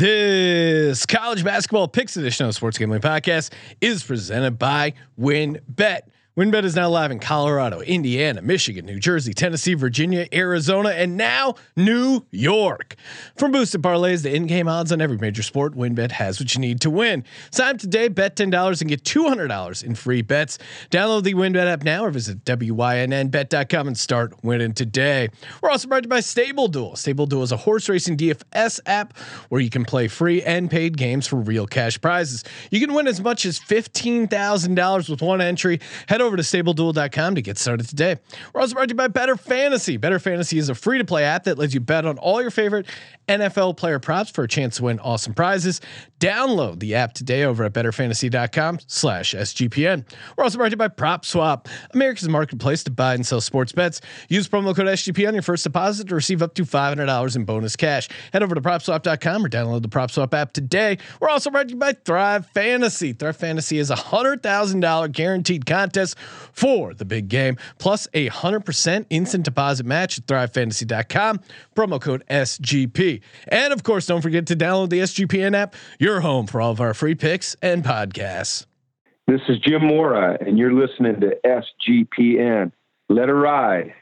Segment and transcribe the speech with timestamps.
[0.00, 3.52] This college basketball picks edition of Sports Gambling Podcast
[3.82, 6.00] is presented by WynnBET.
[6.40, 11.56] WynnBET is now live in Colorado, Indiana, Michigan, New Jersey, Tennessee, Virginia, Arizona, and now
[11.76, 12.96] New York.
[13.36, 16.80] From boosted parlays to in-game odds on every major sport, WynnBET has what you need
[16.80, 17.24] to win.
[17.50, 20.56] Sign up today, bet ten dollars and get two hundred dollars in free bets.
[20.90, 25.28] Download the WynnBET app now or visit wynnbet.com and start winning today.
[25.60, 26.96] We're also brought to you by Stable Duel.
[26.96, 29.14] Stable Duel is a horse racing DFS app
[29.50, 32.44] where you can play free and paid games for real cash prizes.
[32.70, 35.80] You can win as much as fifteen thousand dollars with one entry.
[36.08, 38.16] Head over to stableduel.com to get started today.
[38.52, 39.96] We're also brought to you by Better Fantasy.
[39.96, 42.50] Better Fantasy is a free to play app that lets you bet on all your
[42.50, 42.86] favorite
[43.28, 45.80] NFL player props for a chance to win awesome prizes.
[46.20, 50.04] Download the app today over at betterfantasy.com slash SGPN.
[50.36, 54.02] We're also brought to you by PropSwap, America's marketplace to buy and sell sports bets.
[54.28, 57.74] Use promo code SGP on your first deposit to receive up to $500 in bonus
[57.74, 58.10] cash.
[58.34, 60.98] Head over to propswap.com or download the PropSwap app today.
[61.20, 63.14] We're also brought to you by Thrive Fantasy.
[63.14, 66.18] Thrive Fantasy is a $100,000 guaranteed contest
[66.52, 71.40] for the big game, plus a 100% instant deposit match at thrivefantasy.com.
[71.74, 73.22] Promo code SGP.
[73.48, 75.74] And of course, don't forget to download the SGPN app,
[76.10, 78.66] your home for all of our free picks and podcasts.
[79.28, 82.72] This is Jim Mora, and you're listening to SGPN.
[83.08, 83.94] Let it ride.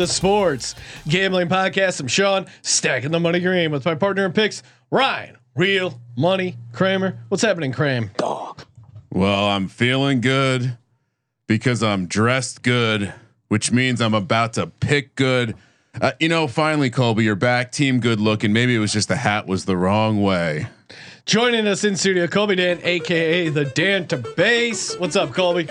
[0.00, 0.74] The Sports
[1.06, 2.00] Gambling Podcast.
[2.00, 5.36] I'm Sean, stacking the money green with my partner in picks, Ryan.
[5.54, 7.18] Real money, Kramer.
[7.28, 8.10] What's happening, Cram?
[9.10, 10.78] Well, I'm feeling good
[11.46, 13.12] because I'm dressed good,
[13.48, 15.54] which means I'm about to pick good.
[16.00, 17.70] Uh, you know, finally, Colby, you're back.
[17.70, 18.54] Team good looking.
[18.54, 20.66] Maybe it was just the hat was the wrong way.
[21.26, 24.96] Joining us in studio, Colby Dant, aka the Dan to base.
[24.96, 25.68] What's up, Colby?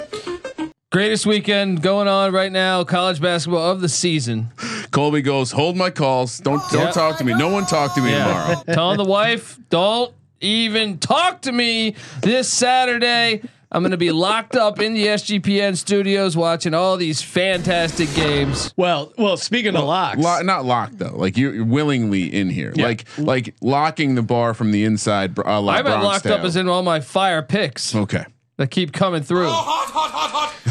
[0.91, 4.47] Greatest weekend going on right now, college basketball of the season.
[4.89, 6.39] Colby goes, hold my calls.
[6.39, 6.91] Don't don't Yeah.
[6.91, 7.35] talk to me.
[7.35, 8.55] No one talk to me tomorrow.
[8.73, 10.11] Telling the wife, don't
[10.41, 13.41] even talk to me this Saturday.
[13.72, 18.73] I'm going to be locked up in the SGPN studios watching all these fantastic games.
[18.75, 21.16] Well, well, speaking of locks, Lo- not locked though.
[21.16, 22.73] Like you're you're willingly in here.
[22.75, 22.85] Yeah.
[22.85, 25.38] Like like locking the bar from the inside.
[25.38, 26.45] Uh, I've been Bronx locked up style.
[26.47, 28.25] as in all my fire picks Okay.
[28.59, 29.47] That keep coming through.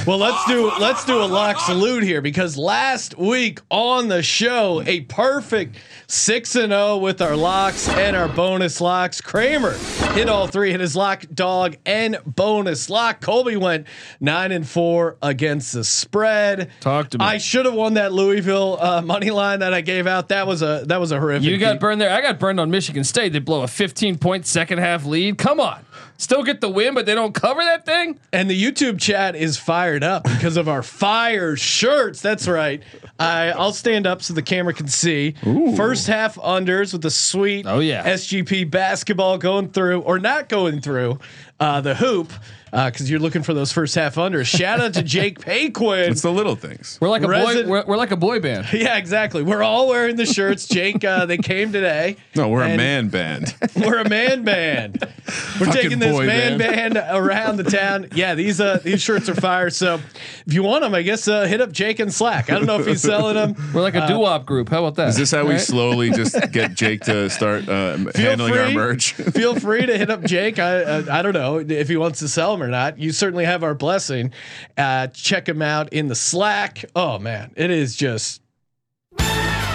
[0.06, 4.82] Well, let's do let's do a lock salute here because last week on the show,
[4.86, 5.76] a perfect
[6.06, 9.22] six and zero with our locks and our bonus locks.
[9.22, 9.72] Kramer
[10.12, 13.22] hit all three, hit his lock, dog, and bonus lock.
[13.22, 13.86] Colby went
[14.20, 16.70] nine and four against the spread.
[16.80, 17.24] Talk to me.
[17.24, 20.28] I should have won that Louisville uh, money line that I gave out.
[20.28, 21.48] That was a that was a horrific.
[21.48, 21.80] You got beat.
[21.80, 22.10] burned there.
[22.10, 23.32] I got burned on Michigan State.
[23.32, 25.38] They blow a 15 point second half lead.
[25.38, 25.84] Come on.
[26.16, 28.18] Still get the win, but they don't cover that thing.
[28.32, 32.20] And the YouTube chat is fired up because of our fire shirts.
[32.20, 32.82] That's right.
[33.20, 35.34] I, I'll stand up so the camera can see.
[35.76, 38.04] First half unders with the sweet Oh, yeah.
[38.04, 41.18] SGP basketball going through or not going through
[41.60, 42.32] uh, the hoop
[42.70, 44.46] because you're looking for those first half unders.
[44.46, 46.10] Shout out to Jake Payquin.
[46.10, 46.98] It's the little things.
[47.00, 47.66] We're like a boy.
[47.66, 48.66] We're, we're like a boy band.
[48.72, 49.42] yeah, exactly.
[49.42, 50.66] We're all wearing the shirts.
[50.68, 52.16] Jake, uh, they came today.
[52.34, 53.54] No, we're a man band.
[53.76, 54.98] We're a man band.
[55.00, 56.94] We're Fucking taking this man band.
[56.94, 56.96] band.
[57.10, 58.08] around the town.
[58.14, 59.70] Yeah, these uh these shirts are fire.
[59.70, 60.00] So
[60.46, 62.50] if you want them, I guess uh, hit up Jake and Slack.
[62.50, 63.54] I don't know if he's selling them.
[63.72, 64.68] We're like a doo wop group.
[64.68, 65.08] How about that?
[65.08, 69.12] Is this how we slowly just get Jake to start uh, handling our merch?
[69.12, 70.58] Feel free to hit up Jake.
[70.58, 72.98] I, I I don't know if he wants to sell them or not.
[72.98, 74.32] You certainly have our blessing.
[74.76, 76.84] Uh, check him out in the Slack.
[76.94, 78.42] Oh man, it is just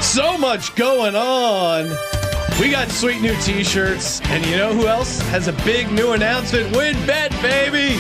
[0.01, 1.95] so much going on.
[2.59, 6.75] We got sweet new T-shirts, and you know who else has a big new announcement?
[6.75, 7.97] Win bet, baby.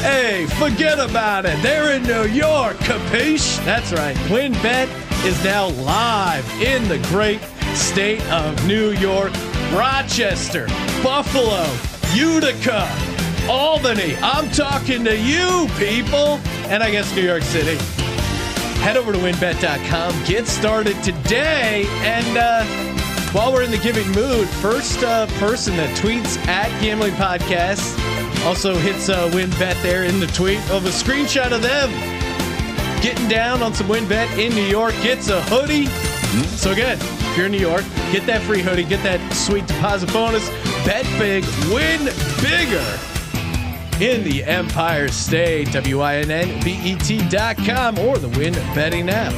[0.00, 1.62] Hey, forget about it.
[1.62, 3.62] They're in New York, capiche?
[3.66, 4.16] That's right.
[4.28, 4.88] WynnBET
[5.26, 7.42] is now live in the great
[7.74, 9.32] state of New York,
[9.74, 10.66] Rochester,
[11.02, 11.66] Buffalo,
[12.14, 12.88] Utica,
[13.48, 14.16] Albany.
[14.22, 16.38] I'm talking to you, people.
[16.68, 17.76] And I guess New York City.
[18.80, 22.64] Head over to wynnbet.com, get started today, and uh,
[23.32, 27.98] while we're in the giving mood, first uh, person that tweets at Gambling Podcast
[28.46, 31.90] also hits uh, WynnBET there in the tweet of a screenshot of them
[33.02, 35.86] getting down on some WynnBET in New York gets a hoodie.
[36.56, 37.82] So again, if you're in New York,
[38.12, 40.46] get that free hoodie, get that sweet deposit bonus,
[40.84, 42.04] bet big, win
[42.40, 42.98] bigger
[44.00, 45.72] in the Empire State.
[45.72, 49.34] W-I-N-N-B-E-T dot com or the Win Betting app.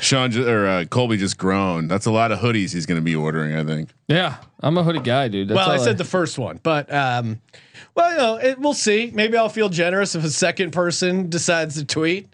[0.00, 1.90] Sean ju- or uh, Colby just groaned.
[1.90, 3.56] That's a lot of hoodies he's going to be ordering.
[3.56, 3.90] I think.
[4.08, 5.48] Yeah, I'm a hoodie guy, dude.
[5.48, 7.40] That's well, I all said the first one, but um,
[7.94, 9.10] well, you know, it, we'll see.
[9.14, 12.28] Maybe I'll feel generous if a second person decides to tweet.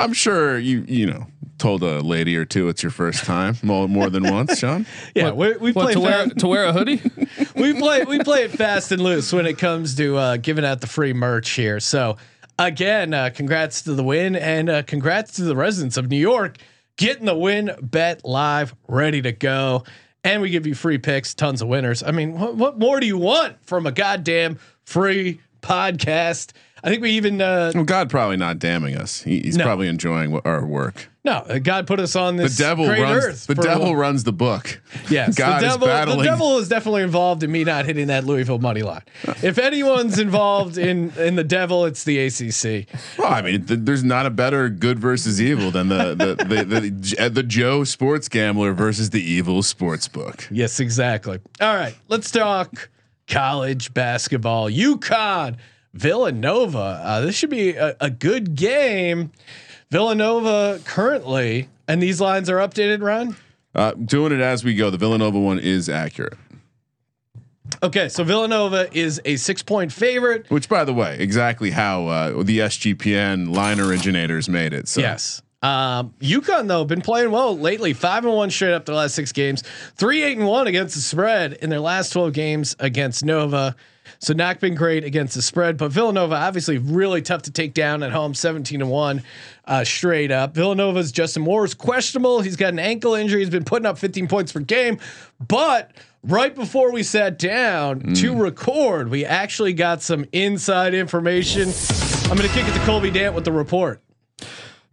[0.00, 1.26] I'm sure you you know
[1.58, 4.86] told a lady or two it's your first time more, more than once, Sean.
[5.14, 7.00] Yeah, we, we what, play to wear to wear a hoodie.
[7.56, 10.80] we play we play it fast and loose when it comes to uh, giving out
[10.80, 11.80] the free merch here.
[11.80, 12.16] So
[12.58, 16.58] again, uh, congrats to the win and uh, congrats to the residents of New York
[16.96, 19.84] getting the WynnBET live ready to go.
[20.22, 22.02] And we give you free picks, tons of winners.
[22.02, 26.52] I mean, what, what more do you want from a goddamn free podcast?
[26.84, 29.22] I think we even uh, Well, God probably not damning us.
[29.22, 29.64] He, he's No.
[29.64, 31.08] probably enjoying what, our work.
[31.24, 31.36] no.
[31.38, 33.24] uh, God put us on The this devil great runs.
[33.24, 33.46] earth.
[33.46, 34.82] The devil runs the book.
[35.08, 35.86] Yes, God the is devil.
[35.88, 36.18] battling.
[36.18, 39.00] The devil is definitely involved in me not hitting that Louisville money line.
[39.42, 42.86] If anyone's involved in in the devil, it's the ACC.
[43.18, 46.64] Well, I mean, th- there's not a better good versus evil than the the the,
[46.64, 50.46] the, the, the Joe sports gambler versus the evil sports book.
[50.50, 51.38] Yes, exactly.
[51.62, 52.90] All right, let's talk
[53.26, 54.68] college basketball.
[54.70, 55.56] UConn,
[55.94, 57.00] Villanova.
[57.02, 59.32] Uh, this should be a, a good game.
[59.90, 63.02] Villanova currently, and these lines are updated.
[63.02, 63.36] Ron.
[63.74, 64.90] Uh, doing it as we go.
[64.90, 66.34] The Villanova one is accurate.
[67.82, 70.50] Okay, so Villanova is a six point favorite.
[70.50, 74.88] Which, by the way, exactly how uh, the SGPN line originators made it.
[74.88, 75.00] So.
[75.00, 75.42] Yes.
[75.62, 77.94] Um, UConn though been playing well lately.
[77.94, 79.62] Five and one straight up their last six games.
[79.96, 83.74] Three eight and one against the spread in their last twelve games against Nova.
[84.24, 88.02] So not been great against the spread, but Villanova obviously really tough to take down
[88.02, 88.34] at home.
[88.34, 89.22] Seventeen to one
[89.66, 90.54] uh, straight up.
[90.54, 92.40] Villanova's Justin Moore is questionable.
[92.40, 93.40] He's got an ankle injury.
[93.40, 94.98] He's been putting up fifteen points per game,
[95.46, 95.90] but.
[96.26, 101.70] Right before we sat down to record, we actually got some inside information.
[102.30, 104.00] I'm going to kick it to Colby Dant with the report.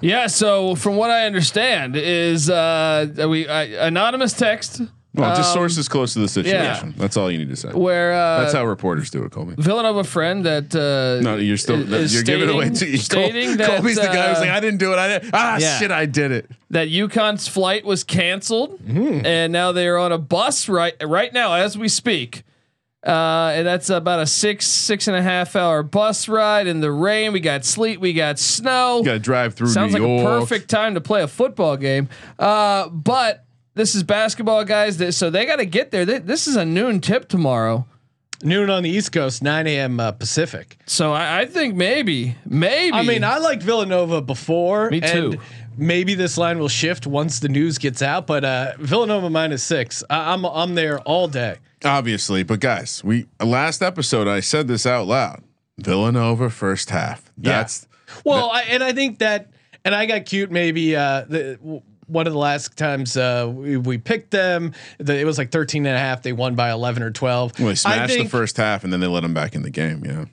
[0.01, 0.27] Yeah.
[0.27, 4.81] So from what I understand is uh, we uh, anonymous text
[5.13, 6.93] Well, just Um, sources close to the situation.
[6.97, 7.69] That's all you need to say.
[7.69, 9.55] where uh, That's how reporters do it, Colby.
[9.57, 12.97] Villanova friend that uh, No, you're still you're giving away to stating- you.
[12.97, 14.99] stating that, Colby's the guy who's uh, like, I didn't do it.
[14.99, 15.31] I didn't.
[15.33, 15.77] Ah, Yeah.
[15.79, 16.49] shit, I did it.
[16.69, 19.25] that UConn's flight was canceled, Hmm.
[19.25, 22.43] and now they are on a bus right right now as we speak.
[23.05, 26.91] Uh, and that's about a six six and a half hour bus ride in the
[26.91, 27.33] rain.
[27.33, 29.01] We got sleet, we got snow.
[29.03, 30.35] Got to drive through Sounds New like York.
[30.35, 32.07] a perfect time to play a football game.
[32.37, 33.43] Uh, but
[33.73, 35.15] this is basketball, guys.
[35.15, 36.06] So they got to get there.
[36.06, 37.85] This is a noon tip tomorrow.
[38.44, 40.00] Noon on the East Coast, 9 a.m.
[40.00, 40.77] Uh, Pacific.
[40.88, 42.95] So I, I think maybe, maybe.
[42.97, 44.89] I mean, I liked Villanova before.
[44.89, 45.33] Me too.
[45.33, 45.38] And
[45.77, 50.03] maybe this line will shift once the news gets out, but uh, Villanova minus six.
[50.09, 51.57] I, I'm I'm there all day.
[51.85, 55.44] Obviously, but guys, we last episode I said this out loud.
[55.77, 57.31] Villanova first half.
[57.38, 57.88] That's
[58.25, 59.51] Well, I, and I think that,
[59.85, 60.51] and I got cute.
[60.51, 65.18] Maybe uh, the w- one of the last times uh, we, we picked them, the,
[65.18, 66.21] it was like 13 and a half.
[66.21, 67.59] They won by 11 or 12.
[67.59, 69.69] well, they I smashed the first half and then they let them back in the
[69.69, 70.03] game.
[70.06, 70.25] Yeah.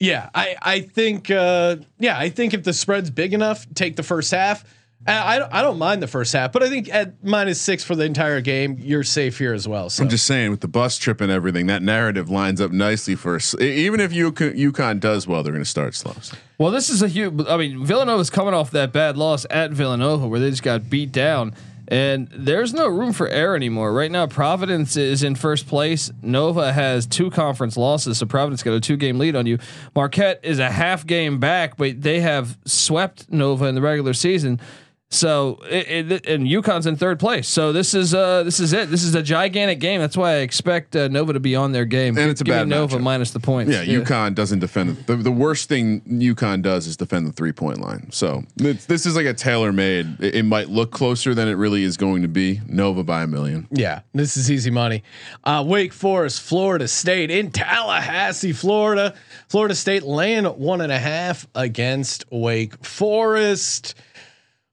[0.00, 4.04] Yeah, I I think uh, yeah, I think if the spread's big enough, take the
[4.04, 4.64] first half.
[5.06, 7.94] Uh, I, I don't- mind the first half, but I think at minus six for
[7.94, 9.88] the entire game, you're safe here as well.
[9.90, 13.14] So I'm just saying, with the bus trip and everything, that narrative lines up nicely
[13.14, 13.54] for us.
[13.60, 16.14] Even if UK, UConn does well, they're going to start slow.
[16.58, 17.46] Well, this is a huge.
[17.48, 21.12] I mean, Villanova's coming off that bad loss at Villanova where they just got beat
[21.12, 21.54] down,
[21.86, 23.92] and there's no room for error anymore.
[23.92, 26.10] Right now, Providence is in first place.
[26.22, 29.58] Nova has two conference losses, so Providence got a two game lead on you.
[29.94, 34.60] Marquette is a half game back, but they have swept Nova in the regular season.
[35.10, 37.48] So it, it, and UConn's in third place.
[37.48, 38.90] So this is uh this is it.
[38.90, 40.02] This is a gigantic game.
[40.02, 42.18] That's why I expect uh, Nova to be on their game.
[42.18, 43.02] And it's a Give bad Nova matchup.
[43.02, 43.72] minus the points.
[43.72, 47.80] Yeah, UConn doesn't defend the, the worst thing UConn does is defend the three point
[47.80, 48.08] line.
[48.12, 50.20] So it's, this is like a tailor made.
[50.20, 52.60] It, it might look closer than it really is going to be.
[52.66, 53.66] Nova by a million.
[53.70, 55.02] yeah, this is easy money.
[55.42, 59.14] Uh, Wake Forest, Florida State in Tallahassee, Florida.
[59.48, 63.94] Florida State laying one and a half against Wake Forest.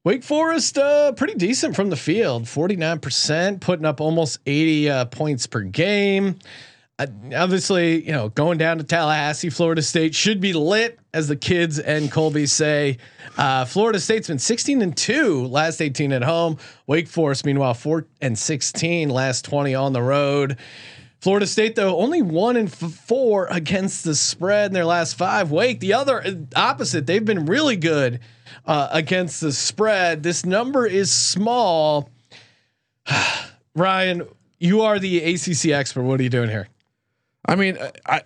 [0.06, 5.48] Wake Forest, uh, pretty decent from the field, 49%, putting up almost 80 uh, points
[5.48, 6.38] per game.
[7.36, 11.80] Obviously, you know, going down to Tallahassee, Florida State should be lit, as the kids
[11.80, 13.00] and Colby say.
[13.36, 16.60] Uh, Florida State's been 16 and two, last 18 at home.
[16.86, 20.58] Wake Forest, meanwhile, four and 16, last 20 on the road.
[21.26, 25.50] Florida State though only one and f- four against the spread in their last five.
[25.50, 27.08] Wake the other uh, opposite.
[27.08, 28.20] They've been really good
[28.68, 30.22] uh, against the spread.
[30.22, 32.12] This number is small.
[33.76, 34.28] Ryan,
[34.60, 36.04] you are the ACC expert.
[36.04, 36.68] What are you doing here?
[37.44, 38.22] I mean, I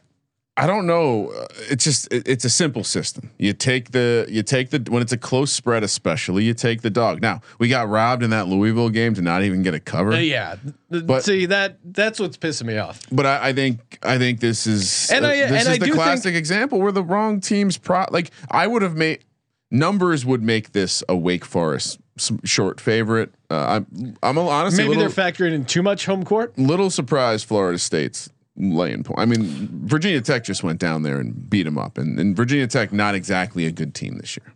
[0.59, 1.29] I don't know.
[1.31, 3.31] Uh, It's just it, it's a simple system.
[3.37, 6.89] You take the you take the when it's a close spread, especially you take the
[6.89, 7.21] dog.
[7.21, 10.13] Now we got robbed in that Louisville game to not even get a cover.
[10.13, 10.55] Uh, yeah,
[10.89, 12.99] But- see that that's what's pissing me off.
[13.11, 15.77] But I, I think I think this is And uh, I- this and is I
[15.77, 19.23] the classic example where the wrong team's pro like I would have made
[19.71, 21.99] numbers would make this a Wake Forest
[22.43, 23.31] short favorite.
[23.49, 26.57] Uh, I'm I'm honestly Maybe little, they're factoring in too much home court.
[26.57, 29.19] little surprise, Florida State's laying point.
[29.19, 32.67] I mean Virginia Tech just went down there and beat them up, and, and Virginia
[32.67, 34.53] Tech not exactly a good team this year.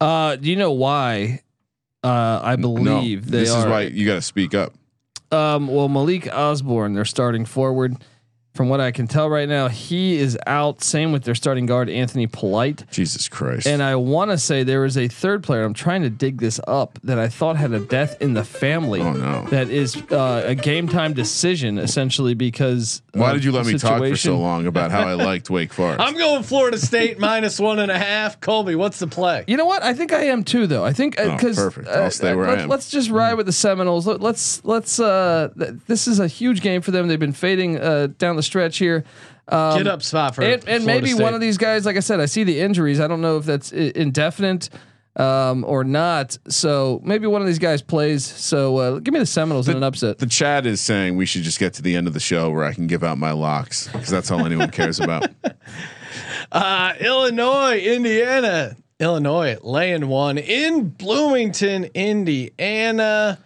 [0.00, 1.40] Uh, do you know why?
[2.02, 3.60] Uh, I believe no, they this are.
[3.60, 4.74] is why you got to speak up.
[5.30, 7.96] Um, well, Malik Osborne, their starting forward.
[8.54, 10.80] From what I can tell right now, he is out.
[10.80, 12.84] Same with their starting guard Anthony Polite.
[12.88, 13.66] Jesus Christ!
[13.66, 15.64] And I want to say there is a third player.
[15.64, 19.00] I'm trying to dig this up that I thought had a death in the family.
[19.00, 19.44] Oh, no.
[19.50, 23.02] That is uh, a game time decision essentially because.
[23.12, 25.72] why did you let the me talk for so long about how I liked Wake
[25.72, 26.00] Forest?
[26.00, 28.40] I'm going Florida State minus one and a half.
[28.40, 29.42] Colby, what's the play?
[29.48, 29.82] You know what?
[29.82, 30.84] I think I am too, though.
[30.84, 31.88] I think Oh, because perfect.
[31.88, 32.68] I'll stay where I let, am.
[32.68, 34.06] Let's just ride with the Seminoles.
[34.06, 35.00] Let, let's let's.
[35.00, 37.08] Uh, th- this is a huge game for them.
[37.08, 39.04] They've been fading uh, down the stretch here.
[39.48, 41.22] Um, Get up spot for and, and maybe State.
[41.22, 42.98] one of these guys, like I said, I see the injuries.
[43.00, 44.70] I don't know if that's indefinite
[45.16, 46.38] um, or not.
[46.48, 48.24] So maybe one of these guys plays.
[48.24, 50.18] So uh, give me the Seminoles in an upset.
[50.18, 52.64] The chat is saying we should just get to the end of the show where
[52.64, 55.26] I can give out my locks because that's all anyone cares about.
[56.52, 58.76] Uh, Illinois, Indiana.
[59.00, 63.38] Illinois laying one in Bloomington, Indiana.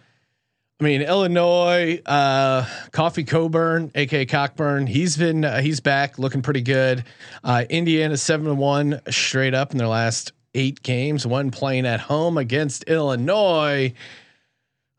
[0.81, 6.63] I mean, Illinois, uh, Kofi Coburn, aka Cockburn, he's been uh, he's back, looking pretty
[6.63, 7.05] good.
[7.43, 11.27] Uh, Indiana seven one straight up in their last eight games.
[11.27, 13.93] One playing at home against Illinois.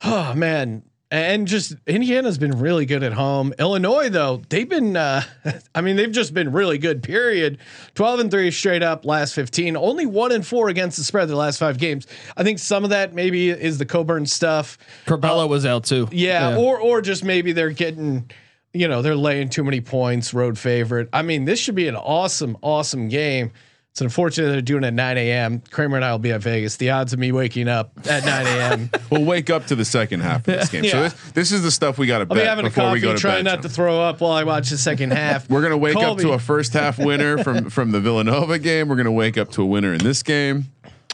[0.01, 3.53] Oh man, and just Indiana's been really good at home.
[3.57, 5.23] Illinois though, they've been uh
[5.75, 7.57] I mean they've just been really good period.
[7.95, 9.75] 12 and 3 straight up last 15.
[9.75, 12.07] Only 1 and 4 against the spread the last 5 games.
[12.37, 14.77] I think some of that maybe is the Coburn stuff.
[15.05, 16.07] Curbelo was out too.
[16.11, 18.29] Yeah, or or just maybe they're getting
[18.73, 21.09] you know, they're laying too many points, road favorite.
[21.11, 23.51] I mean, this should be an awesome awesome game.
[23.99, 25.61] It's unfortunate they're doing it at 9 a.m.
[25.71, 26.77] Kramer and I will be at Vegas.
[26.77, 28.89] The odds of me waking up at 9 a.m.
[29.11, 30.85] we'll wake up to the second half of this game.
[30.85, 32.91] So this, this is the stuff we got to I'll be bet having a before
[32.91, 33.55] we coffee, go to trying bed.
[33.55, 35.49] not to throw up while I watch the second half.
[35.49, 36.23] We're gonna wake Colby.
[36.23, 38.87] up to a first half winner from from the Villanova game.
[38.87, 40.67] We're gonna wake up to a winner in this game.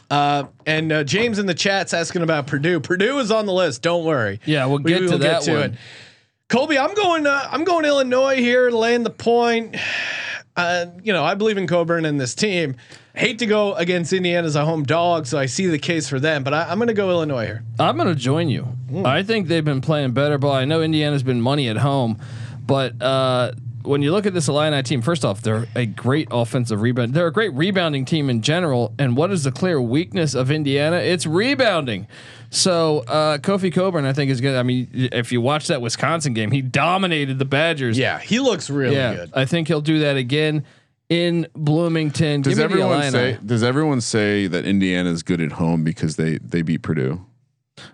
[0.08, 2.78] Uh, and uh, James in the chat's asking about Purdue.
[2.78, 3.82] Purdue is on the list.
[3.82, 4.38] Don't worry.
[4.44, 5.76] Yeah, we'll We get to will that one.
[6.48, 7.26] Colby, I'm going.
[7.26, 9.74] Uh, I'm going Illinois here, laying the point.
[10.56, 12.76] Uh, you know, I believe in Coburn and this team.
[13.14, 16.20] Hate to go against Indiana as a home dog, so I see the case for
[16.20, 16.44] them.
[16.44, 17.62] But I, I'm going to go Illinois here.
[17.78, 18.62] I'm going to join you.
[18.62, 19.06] Hmm.
[19.06, 20.52] I think they've been playing better ball.
[20.52, 22.18] I know Indiana's been money at home,
[22.66, 23.52] but uh,
[23.86, 27.14] when you look at this Illini team, first off, they're a great offensive rebound.
[27.14, 28.94] They're a great rebounding team in general.
[28.98, 30.96] And what is the clear weakness of Indiana?
[30.96, 32.06] It's rebounding.
[32.56, 34.56] So uh, Kofi Coburn, I think, is good.
[34.56, 37.98] I mean, if you watch that Wisconsin game, he dominated the Badgers.
[37.98, 39.14] Yeah, he looks really yeah.
[39.14, 39.32] good.
[39.34, 40.64] I think he'll do that again
[41.10, 42.40] in Bloomington.
[42.40, 43.38] Does Give me the everyone say?
[43.44, 47.26] Does everyone say that Indiana is good at home because they they beat Purdue?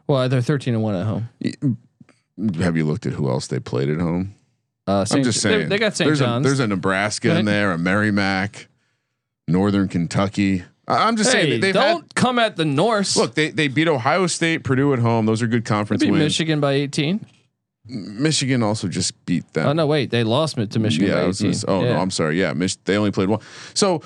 [0.07, 1.29] Well, they're 13 and one at home.
[2.63, 4.37] Have you looked at who else they played at home?
[4.87, 5.71] Uh, I'm just saying.
[5.71, 6.07] They, got St.
[6.07, 6.47] there's John's.
[6.47, 8.69] A, there's a Nebraska in there, a Merrimack,
[9.49, 10.63] Northern Kentucky.
[10.89, 12.15] I'm just hey, saying they've don't had.
[12.15, 13.17] come at the Norse.
[13.17, 15.27] Look, they they beat Ohio State, Purdue at home.
[15.27, 16.25] Those are good conference beat wins.
[16.25, 17.25] Michigan by 18.
[17.87, 19.67] Michigan also just beat them.
[19.69, 21.61] Oh no, wait, they lost to Michigan yeah, by I was 18.
[21.67, 21.93] gonna oh Yeah.
[21.95, 22.39] no, I'm sorry.
[22.41, 23.41] Yeah, Mich- they only played one.
[23.75, 24.03] So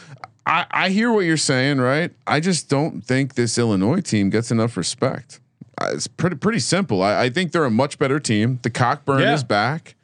[0.47, 2.11] I, I hear what you're saying, right?
[2.27, 5.41] I just don't think this Illinois team gets enough respect.
[5.81, 7.03] Uh, It's pretty pretty simple.
[7.03, 8.61] I, I think they're a much better team.
[8.63, 9.35] The Cockburn Yeah.
[9.35, 9.95] is back,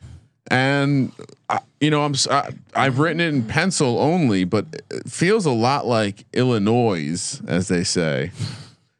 [0.51, 1.13] and
[1.49, 5.45] I, you know I'm s- I, I've written it in pencil only, but it feels
[5.45, 8.31] a lot like Illinois, as they say.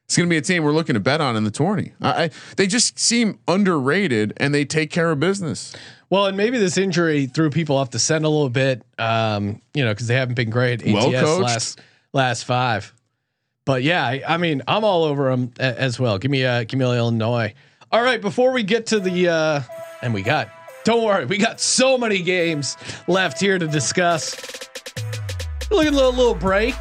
[0.05, 1.93] It's going to be a team we're looking to bet on in the tourney.
[2.03, 5.75] I, I, they just seem underrated, and they take care of business.
[6.11, 8.83] Well, and maybe this injury threw people off the scent a little bit.
[8.99, 11.43] Um, you know, because they haven't been great ATS Well coached.
[11.43, 11.81] last
[12.13, 12.93] last five.
[13.65, 16.19] But yeah, I, I mean, I'm all over them a, as well.
[16.19, 17.55] Give me uh, give me Illinois.
[17.91, 19.61] All right, before we get to the uh,
[20.03, 20.51] and we got.
[20.85, 24.35] Don't worry, we got so many games left here to discuss.
[25.71, 26.75] Look at a little, little break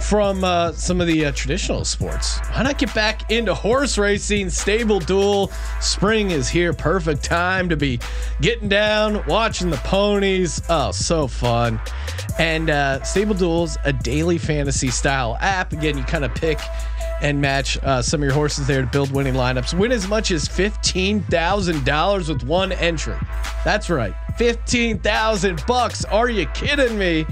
[0.00, 2.38] from uh, some of the uh, traditional sports.
[2.50, 4.50] Why not get back into horse racing?
[4.50, 5.50] Stable Duel.
[5.80, 6.72] Spring is here.
[6.72, 8.00] Perfect time to be
[8.40, 10.60] getting down, watching the ponies.
[10.68, 11.80] Oh, so fun.
[12.38, 15.72] And uh, Stable Duel's a daily fantasy style app.
[15.72, 16.58] Again, you kind of pick
[17.22, 19.78] and match uh, some of your horses there to build winning lineups.
[19.78, 23.16] Win as much as $15,000 with one entry.
[23.64, 24.12] That's right.
[24.36, 26.04] 15,000 bucks.
[26.06, 27.24] Are you kidding me?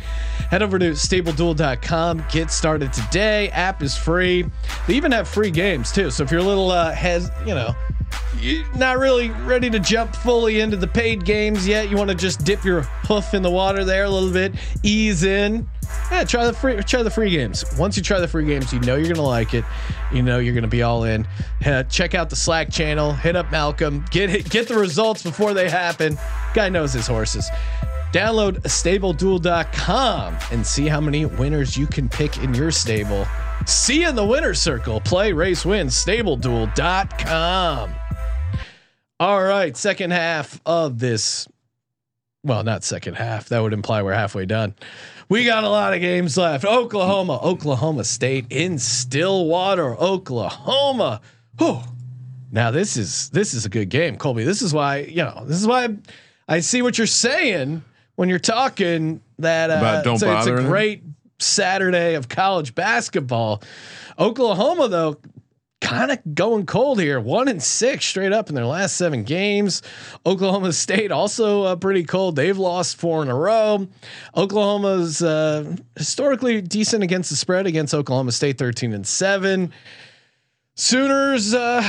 [0.50, 2.24] Head over to stableduel.com.
[2.30, 3.48] Get started today.
[3.50, 4.44] App is free.
[4.86, 6.10] They even have free games too.
[6.10, 7.74] So if you're a little uh has, you know,
[8.38, 12.16] you're not really ready to jump fully into the paid games yet, you want to
[12.16, 15.68] just dip your hoof in the water there a little bit, ease in.
[16.10, 17.64] Yeah, try the free try the free games.
[17.76, 19.64] Once you try the free games, you know you're gonna like it.
[20.12, 21.26] You know you're gonna be all in.
[21.64, 23.12] Uh, check out the Slack channel.
[23.12, 24.04] Hit up Malcolm.
[24.10, 26.16] Get get the results before they happen.
[26.54, 27.48] Guy knows his horses.
[28.12, 33.26] Download stableduel.com and see how many winners you can pick in your stable.
[33.66, 35.00] See you in the winner circle.
[35.00, 35.88] Play, race, win.
[35.88, 37.99] Stableduel.com.
[39.20, 41.46] All right, second half of this.
[42.42, 43.50] Well, not second half.
[43.50, 44.74] That would imply we're halfway done.
[45.28, 46.64] We got a lot of games left.
[46.64, 51.20] Oklahoma, Oklahoma State in Stillwater, Oklahoma.
[51.58, 51.80] Whew.
[52.50, 54.42] Now this is this is a good game, Colby.
[54.42, 55.88] This is why you know this is why
[56.48, 57.84] I see what you're saying
[58.16, 61.02] when you're talking that uh, About don't it's, a- it's bother a great
[61.38, 63.62] Saturday of college basketball.
[64.18, 65.18] Oklahoma though,
[65.80, 67.20] kind of going cold here.
[67.20, 69.82] One and six straight up in their last seven games.
[70.24, 72.36] Oklahoma State also uh, pretty cold.
[72.36, 73.88] They've lost four in a row.
[74.36, 79.72] Oklahoma's uh, historically decent against the spread against Oklahoma State, thirteen and seven.
[80.76, 81.82] Sooners uh,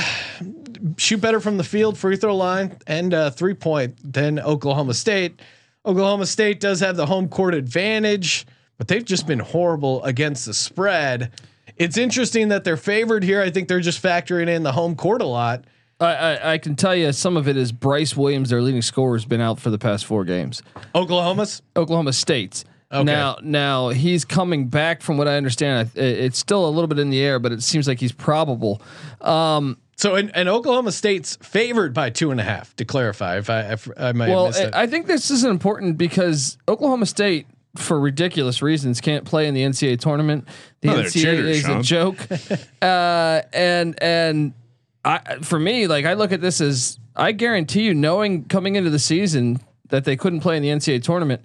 [0.98, 5.40] shoot better from the field, free throw line, and uh, three point than Oklahoma State.
[5.84, 8.46] Oklahoma State does have the home court advantage,
[8.78, 11.32] but they've just been horrible against the spread.
[11.76, 13.40] It's interesting that they're favored here.
[13.42, 15.64] I think they're just factoring in the home court a lot.
[16.00, 19.16] I, I I can tell you some of it is Bryce Williams, their leading scorer,
[19.16, 20.62] has been out for the past four games.
[20.94, 22.64] Oklahoma's Oklahoma State's.
[22.92, 23.04] Okay.
[23.04, 25.90] Now, now he's coming back from what I understand.
[25.94, 28.82] It's still a little bit in the air, but it seems like he's probable.
[29.22, 32.76] Um, so and, and Oklahoma State's favored by two and a half.
[32.76, 34.74] To clarify, if I if I might well, have missed it.
[34.74, 39.54] I I think this is important because Oklahoma State, for ridiculous reasons, can't play in
[39.54, 40.46] the NCAA tournament.
[40.80, 42.18] The Oh, NCAA cheaters, is a joke,
[42.82, 44.52] uh, and and
[45.04, 48.90] I for me, like I look at this as I guarantee you, knowing coming into
[48.90, 51.42] the season that they couldn't play in the NCAA tournament,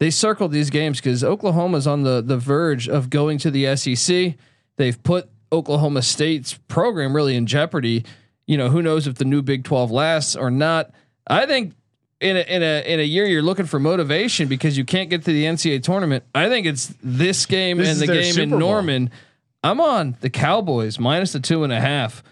[0.00, 4.34] they circled these games because Oklahoma's on the the verge of going to the SEC.
[4.76, 8.04] They've put Oklahoma State's program really in jeopardy.
[8.46, 10.90] You know, who knows if the new Big 12 lasts or not.
[11.26, 11.74] I think
[12.24, 15.24] in a in a in a year you're looking for motivation because you can't get
[15.24, 16.24] to the NCAA tournament.
[16.34, 18.58] I think it's this game This and the their game in Super Bowl.
[18.58, 19.10] Norman.
[19.62, 22.22] I'm on the Cowboys minus the two and a half.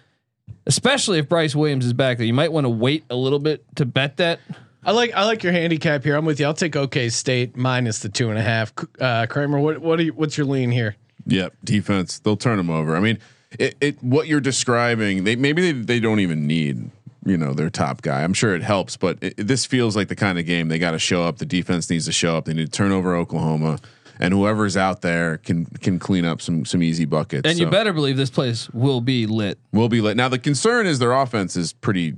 [0.66, 2.26] Especially if Bryce Williams is back there.
[2.26, 4.40] You might want to wait a little bit to bet that.
[4.85, 6.16] I like I like your handicap here.
[6.16, 6.46] I'm with you.
[6.46, 8.72] I'll take OK State minus the two and a half.
[9.00, 10.96] Uh, Kramer, what what are you, what's your lean here?
[11.26, 12.18] Yep, defense.
[12.18, 12.96] They'll turn them over.
[12.96, 13.18] I mean,
[13.59, 15.24] it, it what you're describing.
[15.24, 16.90] They maybe they, they don't even need
[17.25, 18.23] you know their top guy.
[18.23, 20.93] I'm sure it helps, but it, this feels like the kind of game they got
[20.93, 21.39] to show up.
[21.39, 22.45] The defense needs to show up.
[22.47, 23.79] They need to turn over Oklahoma,
[24.19, 27.49] and whoever's out there can can clean up some some easy buckets.
[27.49, 29.59] And you better believe this place will be lit.
[29.73, 30.17] we'll be lit.
[30.17, 32.15] Now the concern is their offense is pretty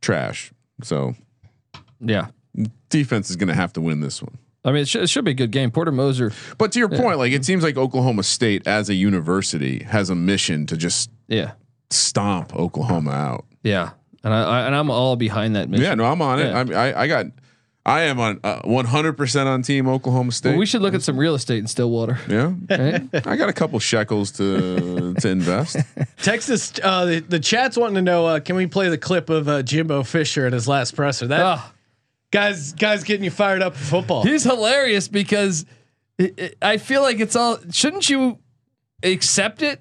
[0.00, 0.52] trash.
[0.82, 1.14] So
[2.00, 2.28] Yeah.
[2.88, 4.38] defense is going to have to win this one.
[4.64, 5.70] I mean, it, should it should be a good game.
[5.70, 6.32] Porter Moser.
[6.58, 10.14] But to your point, like it seems like Oklahoma State as a university has a
[10.14, 11.52] mission to just Yeah.
[11.90, 13.44] stomp Oklahoma out.
[13.62, 13.90] Yeah.
[14.30, 15.84] And I, I and I'm all behind that mission.
[15.84, 16.44] Yeah, no, I'm on it.
[16.50, 16.58] Yeah.
[16.60, 17.26] I'm, I I got,
[17.86, 20.50] I am on uh, 100 percent on team Oklahoma State.
[20.50, 22.18] Well, we should look at some real estate in Stillwater.
[22.28, 23.26] yeah, Right?
[23.26, 25.76] I got a couple shekels to to invest.
[26.22, 29.48] Texas, uh, the, the chat's wanting to know, uh, can we play the clip of
[29.48, 31.26] uh, Jimbo Fisher at his last presser?
[31.28, 31.72] That Ah,
[32.30, 34.22] guys, guys getting you fired up for football.
[34.24, 35.64] he's hilarious because
[36.18, 37.58] it, it- I feel like it's all.
[37.72, 38.38] Shouldn't you
[39.02, 39.80] accept it?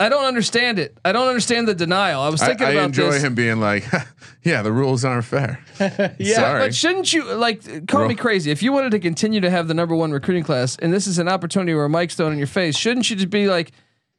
[0.00, 0.96] I don't understand it.
[1.04, 2.20] I don't understand the denial.
[2.20, 3.22] I was I, thinking I about enjoy this.
[3.24, 3.84] him being like,
[4.44, 5.60] yeah, the rules aren't fair.
[6.18, 6.60] Yeah, Sorry.
[6.60, 8.50] But shouldn't you like call me crazy?
[8.50, 11.18] If you wanted to continue to have the number one recruiting class, and this is
[11.18, 13.72] an opportunity where Mike's thrown in your face, shouldn't you just be like,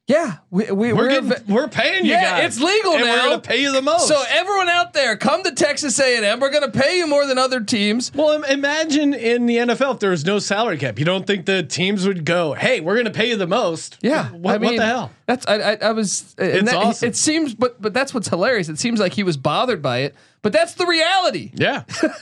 [0.09, 2.57] "Yeah, we, we we're we're getting, we're paying you Yeah, guys.
[2.57, 3.13] it's legal and now.
[3.15, 4.07] We're gonna pay you the most.
[4.07, 6.39] So everyone out there, come to Texas A&M.
[6.39, 8.11] We're going to pay you more than other teams.
[8.15, 10.97] well, imagine in the NFL if there was no salary cap.
[10.97, 13.97] You don't think the teams would go, "Hey, we're gonna pay you the most"?
[14.01, 15.11] Yeah, What, I what the hell?
[15.27, 16.33] That's I I, I was.
[16.39, 17.07] It's that- awesome.
[17.09, 18.67] It seems, but but that's what's hilarious.
[18.67, 21.51] It seems like he was bothered by it, But that's the reality.
[21.53, 21.83] Yeah.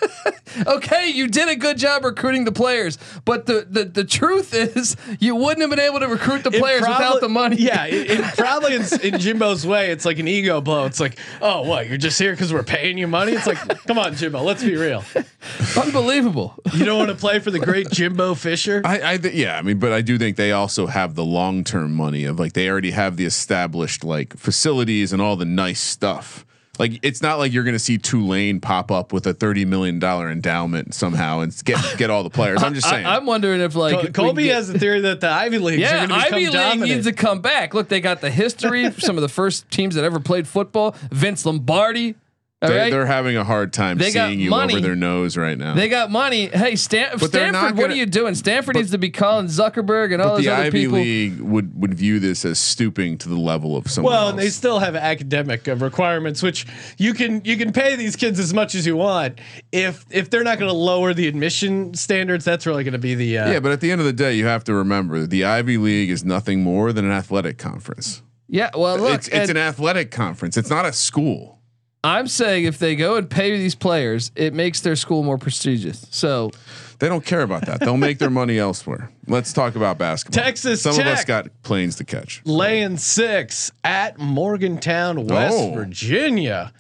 [0.66, 4.96] Okay, you did a good job recruiting the players, but the the, the truth is
[5.20, 7.58] you wouldn't have been able to recruit the It players probably- without the money.
[7.58, 10.86] Yeah, it, it probably in, in Jimbo's way, it's like an ego blow.
[10.86, 11.88] It's like, oh, what?
[11.88, 13.34] You're just here because we're paying you money?
[13.34, 15.04] It's like, come on, Jimbo, let's be real.
[15.78, 16.56] unbelievable.
[16.74, 18.82] You don't want to play for the great Jimbo Fisher?
[18.84, 21.64] I, I th- yeah, I mean, but I do think they also have the long
[21.64, 25.82] term money of like they already have the established like facilities and all the nice
[25.82, 26.46] stuff.
[26.80, 30.00] Like it's not like you're going to see Tulane pop up with a thirty million
[30.00, 32.62] dollar endowment somehow and get get all the players.
[32.64, 33.06] I'm just saying.
[33.06, 35.78] I, am wondering if like Col- Colby get- has a theory that the Ivy Leagues
[35.80, 36.92] are Yeah, going Ivy League dominant.
[36.92, 37.74] needs to come back.
[37.74, 38.92] Look, they got the history.
[38.92, 40.96] some of the first teams that ever played football.
[41.12, 42.16] Vince Lombardi.
[42.60, 42.92] All they, right?
[42.92, 44.74] They're having a hard time They seeing you money.
[44.74, 45.76] over their nose right now.
[45.76, 46.48] They got money.
[46.48, 48.34] Hey, Stan- But they're not Stanford, what gonna- are you doing?
[48.34, 50.98] Stanford needs to be calling Zuckerberg and all but those the other Ivy people.
[50.98, 54.30] League would would view this as stooping to the level of someone well, else.
[54.32, 56.66] and they still have academic uh, requirements, which
[56.98, 59.40] you can you can pay these kids as much as you want.
[59.72, 63.14] If if they're not going to lower the admission standards, that's really going to be
[63.14, 65.46] the uh, yeah, but at the end of the day, you have to remember the
[65.46, 68.24] Ivy League is nothing more than an athletic conference.
[68.50, 70.58] Yeah, well, look, it's it's an athletic conference.
[70.58, 71.57] It's not a school.
[72.04, 76.06] I'm saying if they go and pay these players, it makes their school more prestigious.
[76.12, 76.52] So
[77.00, 77.80] They don't care about that.
[77.80, 79.12] They'll make their money elsewhere.
[79.28, 80.44] Let's talk about basketball.
[80.44, 82.42] Texas Some of us got planes to catch.
[82.46, 85.74] laying six at Morgantown, West Oh.
[85.74, 86.72] Virginia.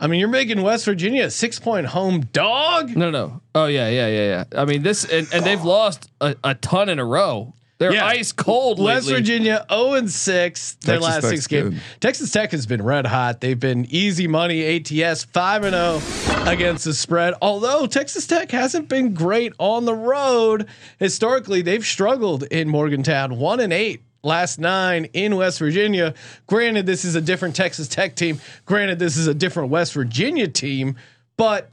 [0.00, 2.96] I mean, you're making West Virginia a six point home dog.
[2.96, 3.40] no, no.
[3.54, 4.60] Oh yeah, yeah, yeah, yeah.
[4.60, 7.54] I mean this, and, and they've lost a, a ton in a row.
[7.78, 8.06] They're Yeah.
[8.06, 8.78] ice cold.
[8.78, 9.20] West lately.
[9.20, 11.80] Virginia 0 and 6 their Texas last Tech's six games.
[12.00, 13.40] Texas Tech has been red hot.
[13.40, 16.00] They've been easy money ATS 5 and 0
[16.46, 17.34] against the spread.
[17.42, 20.66] Although Texas Tech hasn't been great on the road,
[20.98, 26.14] historically they've struggled in Morgantown 1 and 8 last 9 in West Virginia.
[26.46, 28.40] Granted this is a different Texas Tech team.
[28.66, 30.94] Granted this is a different West Virginia team,
[31.36, 31.70] but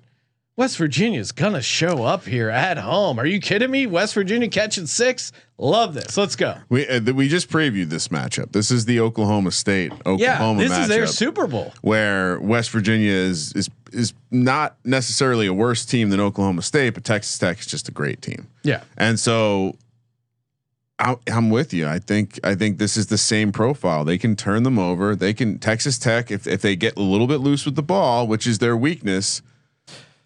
[0.62, 3.18] West Virginia's gonna show up here at home.
[3.20, 3.88] Are you kidding me?
[3.88, 5.32] West Virginia catching six.
[5.58, 6.16] Love this.
[6.16, 6.56] Let's go.
[6.70, 8.52] We uh, th- we just previewed this matchup.
[8.52, 11.74] This is the Oklahoma State Yeah, Oklahoma this matchup is their Super Bowl.
[11.82, 17.04] where West Virginia is is is not necessarily a worse team than Oklahoma State, but
[17.04, 18.46] Texas Tech is just a great team.
[18.62, 18.84] Yeah.
[19.00, 19.78] And so
[21.00, 21.88] I, I'm with you.
[21.88, 24.06] I think I think this is the same profile.
[24.06, 25.16] They can turn them over.
[25.16, 28.28] They can Texas Tech if if they get a little bit loose with the ball,
[28.28, 29.42] which is their weakness.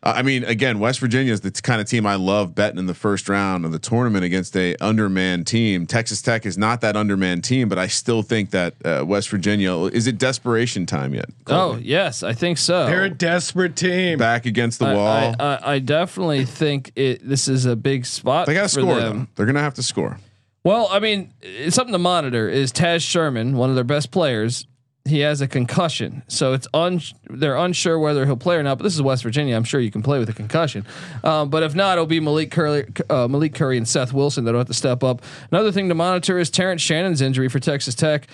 [0.06, 2.86] Uh, I mean, again, West Virginia is the kind of team I love betting in
[2.86, 5.88] the first round of the tournament against a undermanned team.
[5.88, 9.76] Texas Tech is not that undermanned team, but I still think that uh, West Virginia
[9.86, 11.26] is it desperation time yet?
[11.48, 11.84] Oh Colby?
[11.86, 12.86] yes, I think so.
[12.86, 14.20] They're a desperate team.
[14.20, 15.36] back against the I, wall.
[15.40, 17.28] I, I, I definitely think it.
[17.28, 18.46] This is a big spot.
[18.46, 19.00] they got to score.
[19.00, 19.18] them.
[19.20, 19.28] Though.
[19.36, 20.20] They're gonna have to score.
[20.64, 22.48] Well, I mean, it's something to monitor.
[22.50, 24.66] Is Taz Sherman one of their best players?
[25.08, 27.00] He has a concussion, so it's un.
[27.30, 28.80] They're unsure whether he'll play or not.
[28.80, 29.56] But this is West Virginia.
[29.56, 30.84] I'm sure you can play with a concussion.
[31.24, 34.60] Um, but if not, it'll be Malik Curry, uh, Malik Curry and Seth Wilson that'll
[34.62, 35.22] have to step up.
[35.52, 38.26] Another thing to monitor is Terrence Shannon's injury for Texas Tech.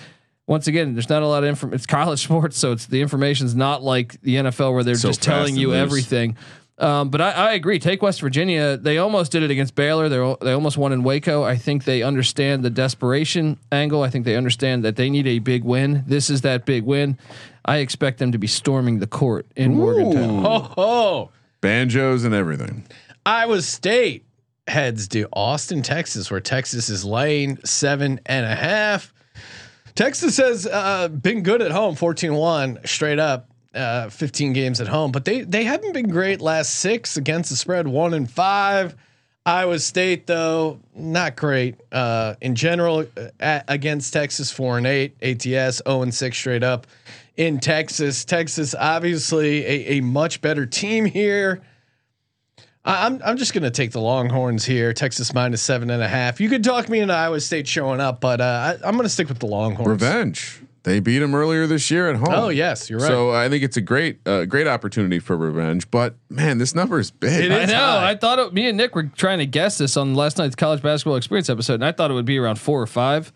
[0.46, 1.74] Once again, there's not a lot of information.
[1.74, 5.22] It's college sports, so it's the information's not like the NFL where they're So just
[5.22, 5.76] telling you loose.
[5.76, 6.36] everything.
[6.78, 7.78] Um, but I, I agree.
[7.78, 8.76] Take West Virginia.
[8.76, 10.08] They almost did it against Baylor.
[10.08, 11.42] They they almost won in Waco.
[11.42, 14.02] I think they understand the desperation angle.
[14.02, 16.02] I think they understand that they need a big win.
[16.06, 17.18] This is that big win.
[17.64, 20.44] I expect them to be storming the court in Morgantown.
[20.44, 21.30] Oh, oh,
[21.60, 22.84] Banjos and everything.
[23.24, 24.24] Iowa State
[24.66, 29.12] heads to Austin, Texas, where Texas is laying seven and a half.
[29.94, 35.12] Texas has uh, been good at home, 14-1 straight up, uh, 15 games at home,
[35.12, 38.96] but they they haven't been great last six against the spread, one and five.
[39.44, 45.16] Iowa State though not great uh, in general uh, at, against Texas, four and eight
[45.20, 46.86] ATS, zero and six straight up
[47.36, 48.24] in Texas.
[48.24, 51.60] Texas obviously a, a much better team here.
[52.84, 54.92] I'm I'm just gonna take the Longhorns here.
[54.92, 56.40] Texas minus seven and a half.
[56.40, 59.28] You could talk me into Iowa State showing up, but uh, I, I'm gonna stick
[59.28, 59.88] with the Longhorns.
[59.88, 60.60] Revenge.
[60.84, 62.28] They beat them earlier this year at home.
[62.30, 63.06] Oh yes, you're right.
[63.06, 65.88] So I think it's a great, uh, great opportunity for revenge.
[65.90, 67.44] But man, this number is big.
[67.44, 67.74] It I know.
[67.74, 68.10] high.
[68.10, 70.82] I thought it, me and Nick were trying to guess this on last night's college
[70.82, 73.32] basketball experience episode, and I thought it would be around four or five,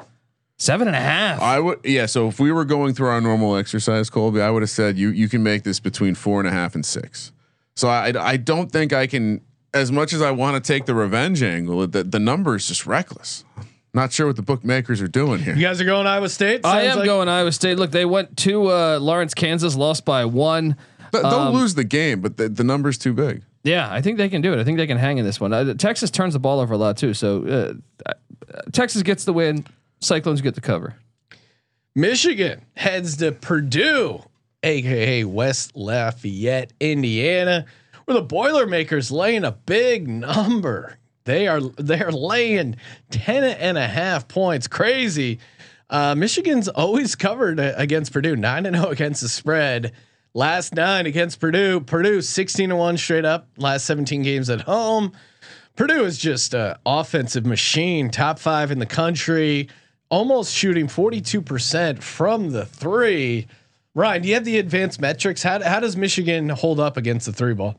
[0.58, 1.40] seven and a half.
[1.40, 2.06] I would, yeah.
[2.06, 5.10] So if we were going through our normal exercise, Colby, I would have said you
[5.10, 7.30] you can make this between four and a half and six.
[7.76, 9.40] So I I don't think I can.
[9.74, 12.86] As much as I want to take the revenge angle, the the number is just
[12.86, 13.44] reckless.
[13.96, 15.54] Not sure what the bookmakers are doing here.
[15.56, 16.60] you guys are going Iowa State.
[16.66, 17.78] I am like- going Iowa State.
[17.78, 20.76] Look, they went to uh, Lawrence, Kansas, lost by one.
[21.12, 23.42] Th- They'll Um, lose the game, but the, the number's too big.
[23.64, 24.60] Yeah, I think they can do it.
[24.60, 25.52] I think they can hang in this one.
[25.52, 27.42] Uh, Texas turns the ball over a lot too, so
[28.06, 29.64] uh, uh, Texas gets the win.
[30.00, 30.94] Cyclones get the cover.
[31.94, 34.22] Michigan heads to Purdue
[34.62, 37.64] aka West Lafayette, Indiana,
[38.04, 40.98] where the Boilermakers laying a big number.
[41.26, 42.76] They are they're laying
[43.10, 44.66] 10 and a half points.
[44.66, 45.38] Crazy.
[45.90, 49.92] Uh, Michigan's always covered uh, against Purdue, 9 and 0 against the spread.
[50.34, 51.80] Last nine against Purdue.
[51.80, 53.48] Purdue 16 to 1 straight up.
[53.56, 55.12] Last 17 games at home.
[55.76, 59.68] Purdue is just an offensive machine, top five in the country,
[60.10, 63.46] almost shooting 42% from the three.
[63.94, 65.42] Ryan, do you have the advanced metrics?
[65.42, 67.78] How, how does Michigan hold up against the three ball?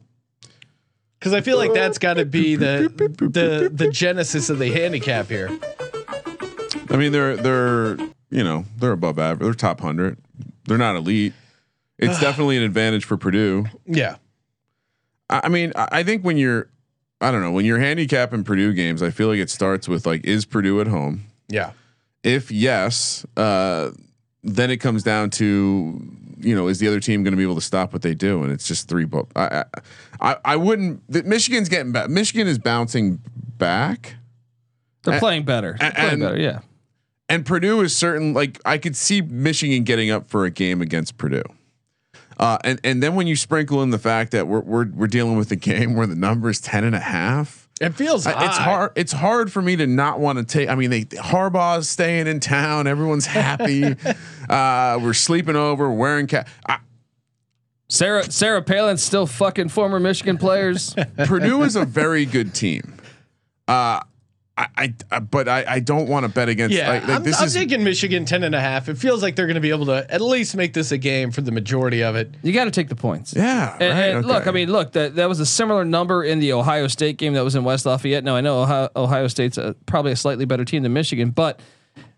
[1.20, 5.28] Because I feel like that's got to be the the the genesis of the handicap
[5.28, 5.50] here.
[6.90, 7.98] I mean, they're they're
[8.30, 9.42] you know they're above average.
[9.42, 10.18] They're top hundred.
[10.66, 11.34] They're not elite.
[11.98, 13.66] It's definitely an advantage for Purdue.
[13.86, 14.18] Yeah,
[15.30, 16.70] I, I mean, I, I think when you're,
[17.22, 20.24] I don't know, when you're handicapping Purdue games, I feel like it starts with like,
[20.26, 21.24] is Purdue at home?
[21.48, 21.72] yeah.
[22.24, 23.92] If yes, uh,
[24.44, 26.02] then it comes down to
[26.40, 28.44] you know is the other team going to be able to stop what they do?
[28.44, 29.06] And it's just three.
[29.06, 29.66] Bo- I,
[30.22, 31.02] I I wouldn't.
[31.12, 32.10] The, Michigan's getting back.
[32.10, 33.20] Michigan is bouncing
[33.58, 34.16] back.
[35.04, 35.76] They're And- playing better.
[35.80, 36.38] They're playing better.
[36.40, 36.60] Yeah.
[37.30, 38.34] And Purdue is certain.
[38.34, 41.44] Like I could see Michigan getting up for a game against Purdue.
[42.40, 45.38] Uh, and and then when you sprinkle in the fact that we're we're we're dealing
[45.38, 47.67] with a game where the number is ten and a half.
[47.80, 48.92] It feels I- It's hard.
[48.96, 50.70] It's hard for me to not want to take.
[50.70, 52.88] I mean, they Harbaugh's staying in town.
[52.88, 53.96] Everyone's happy.
[54.50, 55.92] uh, we're sleeping over.
[55.92, 56.48] Wearing cap.
[56.68, 56.80] I,
[57.90, 60.94] Sarah Sarah Palin's still fucking former Michigan players.
[61.18, 62.96] Purdue is a very good team.
[63.68, 64.02] Uh,
[64.58, 66.76] I, I, I but I, I don't want to bet against.
[66.76, 68.90] Yeah, like, like I'm, this I'm is taking Michigan 10 and a half.
[68.90, 71.32] It feels like they're going to be able to at least make this a game
[71.32, 72.34] for the majority of it.
[72.42, 73.34] You got to take the points.
[73.36, 73.78] yeah.
[73.80, 74.48] And, right, and look.
[74.48, 77.44] I mean, look that that was a similar number in the Ohio State game that
[77.44, 78.24] was in West Lafayette.
[78.24, 81.60] Now I know Ohio, Ohio State's a, probably a slightly better team than Michigan, but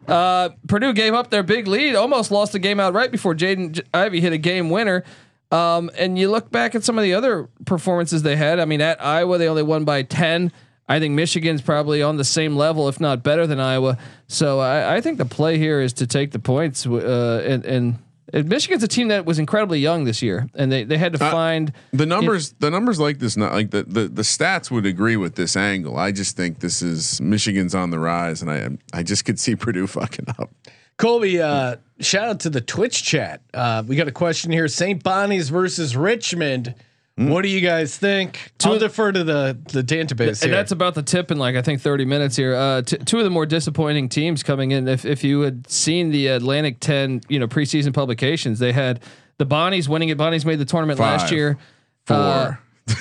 [0.07, 3.73] uh, Purdue gave up their big lead, almost lost the game out right before Jaden
[3.73, 5.03] J- Ivey hit a game winner.
[5.51, 8.59] Um, and you look back at some of the other performances they had.
[8.59, 10.51] I mean, at Iowa they only won by ten.
[10.89, 13.97] I think Michigan's probably on the same level, if not better than Iowa.
[14.27, 16.85] So I, I think the play here is to take the points.
[16.85, 17.99] Uh, and, and
[18.33, 21.23] and Michigan's a team that was incredibly young this year, and they, they had to
[21.23, 24.85] Uh, find the numbers, the numbers like this, not like the, the the stats would
[24.85, 25.97] agree with this angle.
[25.97, 29.55] I just think this is Michigan's on the rise, and I I just could see
[29.65, 30.51] Purdue fucking up.
[30.97, 33.41] Colby, uh, shout out to the Twitch chat.
[33.53, 35.01] Uh, we got a question here: St.
[35.03, 36.75] Bonnie's versus Richmond.
[37.19, 37.27] Hmm.
[37.27, 38.53] What do you guys think?
[38.63, 40.51] I'll defer to the the database and here.
[40.51, 42.55] that's about the tip in like I think 30 minutes here.
[42.55, 44.87] Uh, t- two of the more disappointing teams coming in.
[44.87, 49.01] If if you had seen the Atlantic 10, you know, preseason publications, they had
[49.37, 50.17] the Bonnies winning it.
[50.17, 51.57] Bonnies made the tournament last year.
[52.05, 52.15] Four.
[52.15, 52.53] Uh,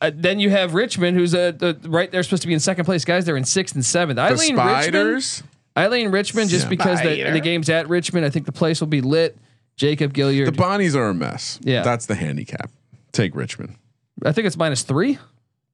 [0.00, 2.84] uh, then you have Richmond, who's a, the right there, supposed to be in second
[2.84, 3.04] place.
[3.04, 4.16] Guys, they're in sixth and seventh.
[4.16, 5.42] the Eileen Richmond,
[5.78, 6.68] Eileen Richmond, just Yeah.
[6.70, 9.38] because the, the game's at Richmond, I think the place will be lit.
[9.76, 11.60] Jacob Gilyard, The Bonnies are a mess.
[11.62, 11.82] Yeah.
[11.82, 12.70] that's the handicap.
[13.12, 13.76] Take Richmond.
[14.24, 15.18] I think it's minus three.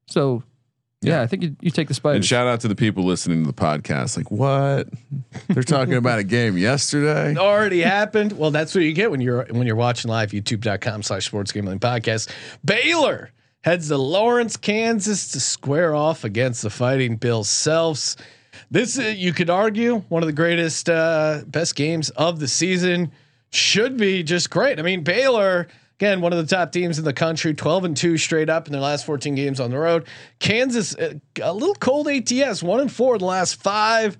[0.06, 0.42] So,
[1.00, 2.16] yeah, I think you, you take the spider.
[2.16, 4.16] And shout out to the people listening to the podcast.
[4.16, 4.88] Like, what?
[5.48, 7.36] They're talking about a game yesterday.
[7.38, 8.32] already happened.
[8.32, 10.30] Well, that's what you get when you're when you're watching live.
[10.30, 12.30] YouTube.com slash sports gambling podcast.
[12.64, 18.16] Baylor heads to Lawrence, Kansas to square off against the Fighting Bill Selfs.
[18.70, 23.12] This uh, you could argue one of the greatest, uh, best games of the season.
[23.50, 24.78] Should be just great.
[24.78, 28.16] I mean, Baylor again, one of the top teams in the country, twelve and two
[28.16, 30.06] straight up in their last fourteen games on the road.
[30.38, 34.16] Kansas uh, a little cold ATS, one and four in the last five.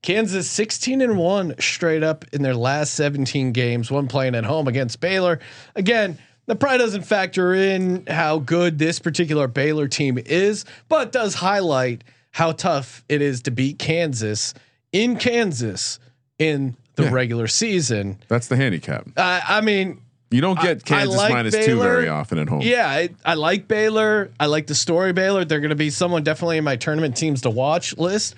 [0.00, 4.68] Kansas 16 and 1 straight up in their last 17 games, one playing at home
[4.68, 5.40] against Baylor.
[5.74, 11.34] Again, that probably doesn't factor in how good this particular Baylor team is, but does
[11.34, 14.54] highlight how tough it is to beat Kansas
[14.92, 15.98] in Kansas
[16.38, 17.10] in the Yeah.
[17.10, 18.18] regular season.
[18.28, 19.08] That's the handicap.
[19.16, 21.84] Uh, I mean, You don't get I Kansas like minus two Baylor.
[21.84, 22.60] very often at home.
[22.60, 24.30] yeah, I, I like Baylor.
[24.38, 25.44] I like the story Baylor.
[25.44, 28.34] They're going to be someone definitely in my tournament teams to watch list.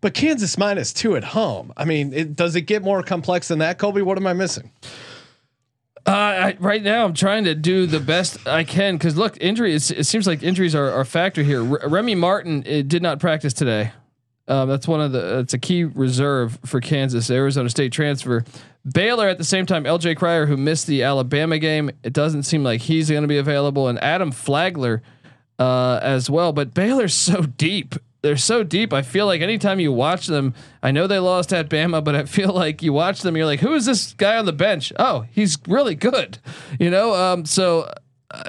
[0.00, 1.72] But Kansas minus two at home.
[1.76, 4.02] I mean, it, does it get more complex than that, Colby?
[4.02, 4.70] What am I missing?
[6.06, 9.90] Uh, I, right now, I'm trying to do the best I can because look, injuries.
[9.90, 11.60] It seems like injuries are, are a factor here.
[11.60, 13.92] R- Remy Martin uh, did not practice today.
[14.50, 15.38] Um, that's one of the.
[15.38, 18.44] It's a key reserve for Kansas, Arizona State transfer.
[18.90, 19.86] Baylor at the same time.
[19.86, 20.16] L.J.
[20.16, 23.86] Cryer, who missed the Alabama game, it doesn't seem like he's going to be available,
[23.86, 25.02] and Adam Flagler
[25.60, 26.52] uh, as well.
[26.52, 27.94] But Baylor's so deep.
[28.22, 28.92] They're so deep.
[28.92, 32.24] I feel like anytime you watch them, I know they lost at Bama, but I
[32.24, 34.92] feel like you watch them, you're like, who is this guy on the bench?
[34.98, 36.38] Oh, he's really good.
[36.78, 37.90] You know, um, so
[38.30, 38.44] uh,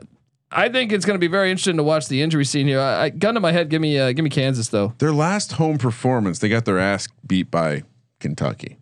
[0.51, 2.79] I think it's going to be very interesting to watch the injury scene here.
[2.79, 4.93] I, I gun to my head, give me uh, give me Kansas though.
[4.97, 7.83] Their last home performance, they got their ass beat by
[8.19, 8.77] Kentucky.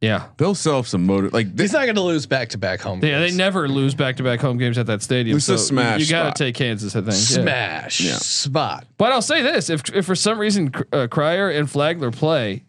[0.00, 0.26] Yeah.
[0.36, 1.30] They'll sell some motor.
[1.30, 3.02] Like they, he's not going to lose back to back home.
[3.02, 5.38] Yeah, they never lose back to back home games at that stadium.
[5.38, 7.14] It's a so smash You got to take Kansas, I think.
[7.14, 8.16] Smash Yeah.
[8.16, 8.86] spot.
[8.98, 12.64] But I'll say this: if if for some reason uh, Cryer and Flagler play,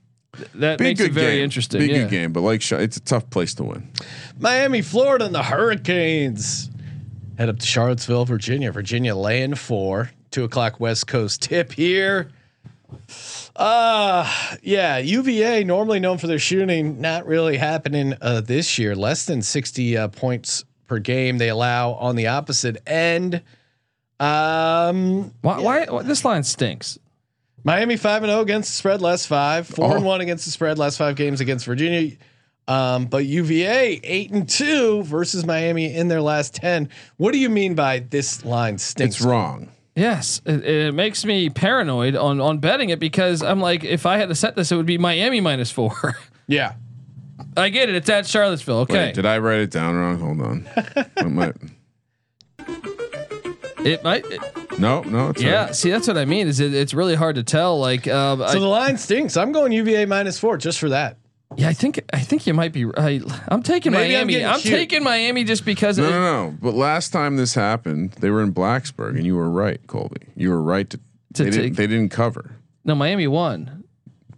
[0.56, 1.44] that be makes it very game.
[1.44, 1.82] interesting.
[1.82, 1.98] Be yeah.
[2.00, 3.90] good game, but like it's a tough place to win.
[4.40, 6.70] Miami, Florida, and the Hurricanes
[7.38, 8.72] head up to Charlottesville, Virginia.
[8.72, 10.12] Virginia laying four.
[10.32, 12.30] Two o'clock West Coast tip here.
[13.56, 18.96] Uh yeah, UVA normally known for their shooting, not really happening uh, this year.
[18.96, 23.42] Less than sixty uh, points per game they allow on the opposite end.
[24.20, 26.98] Um, Why, why, why this line stinks?
[27.64, 29.68] Miami five and zero against the spread, last five.
[29.68, 30.08] Four and Oh.
[30.08, 32.16] one against the spread, last five games against Virginia.
[32.68, 36.90] Um, but UVA eight and two versus Miami in their last ten.
[37.16, 39.16] What do you mean by this line stinks?
[39.18, 39.70] It's wrong.
[39.96, 44.18] Yes, it, it makes me paranoid on on betting it because I'm like, if I
[44.18, 46.18] had to set this, it would be Miami minus four.
[46.50, 46.76] Yeah,
[47.58, 48.78] I get it; it's at Charlottesville.
[48.80, 50.18] Okay, Wait, did I write it down wrong?
[50.18, 50.70] Hold on.
[51.18, 51.56] I might-
[53.86, 54.26] it might.
[54.28, 55.30] it- no, no.
[55.30, 55.76] It's yeah, right.
[55.76, 56.48] see, that's what I mean.
[56.48, 57.80] Is it, it's really hard to tell.
[57.80, 59.36] Like, um, so I, the line stinks.
[59.36, 61.18] I'm going UVA minus four just for that.
[61.56, 63.24] Yeah, I think I think you might be right.
[63.48, 64.34] I'm taking Maybe I'm Miami.
[64.34, 65.98] getting I'm, taking Miami just because.
[65.98, 66.58] No, it, no, no.
[66.62, 70.28] But last time this happened, they were in Blacksburg, and you were right, Colby.
[70.36, 71.00] You were right to.
[71.34, 73.77] To they, take- didn't, they didn't cover, no, Miami won.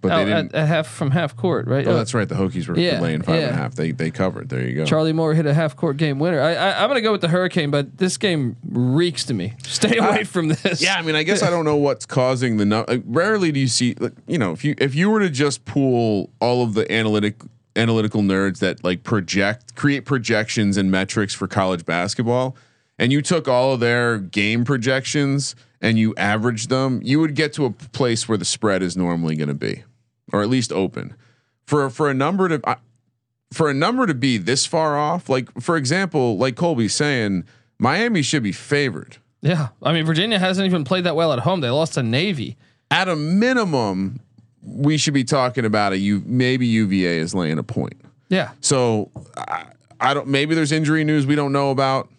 [0.01, 0.55] But Oh, they didn't.
[0.55, 1.85] at half from half court, right?
[1.87, 2.27] oh, that's right.
[2.27, 3.75] The Hokies were Yeah, laying five and a half.
[3.75, 4.49] They they covered.
[4.49, 4.85] There you go.
[4.85, 6.39] Charlie Moore hit a half court game winner.
[6.41, 9.53] I, I I'm gonna go with the Hurricane, but this game reeks to me.
[9.63, 10.81] Stay away from this.
[10.81, 12.65] Yeah, I mean, I guess I don't know what's causing the.
[12.65, 15.29] nu- Like, rarely do you see, like, you know, if you if you were to
[15.29, 17.35] just pool all of the analytic
[17.75, 22.55] analytical nerds that like project, create projections and metrics for college basketball,
[22.97, 27.53] and you took all of their game projections and you averaged them, you would get
[27.53, 29.83] to a place where the spread is normally going to be,
[30.31, 31.15] or at least open.
[31.65, 32.61] For for a number to.
[32.69, 32.77] I,
[33.51, 37.45] for a number to be this far off, like for example, like Colby's saying,
[37.79, 39.17] Miami should be favored.
[39.41, 41.61] Yeah, I mean Virginia hasn't even played that well at home.
[41.61, 42.57] They lost to Navy.
[42.91, 44.19] at a minimum,
[44.61, 45.97] we should be talking about it.
[45.97, 47.99] You Maybe UVA is laying a point.
[48.29, 49.65] Yeah, So I,
[49.99, 50.27] I don't.
[50.27, 52.09] Maybe there's injury news we don't know about,